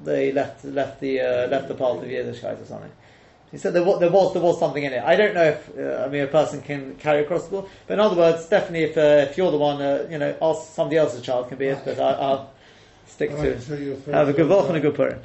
[0.00, 2.90] they left left the uh, left the path of Yiddishkeit or something.
[3.50, 5.02] He said there was, there was there was something in it.
[5.02, 7.94] I don't know if uh, I mean a person can carry across the board, but
[7.94, 10.96] in other words, definitely if uh, if you're the one, uh, you know, ask somebody
[10.96, 11.78] else's child can be it.
[11.84, 12.50] But I, I'll
[13.06, 13.76] stick to so
[14.10, 15.20] have a good Woche and a good Purim.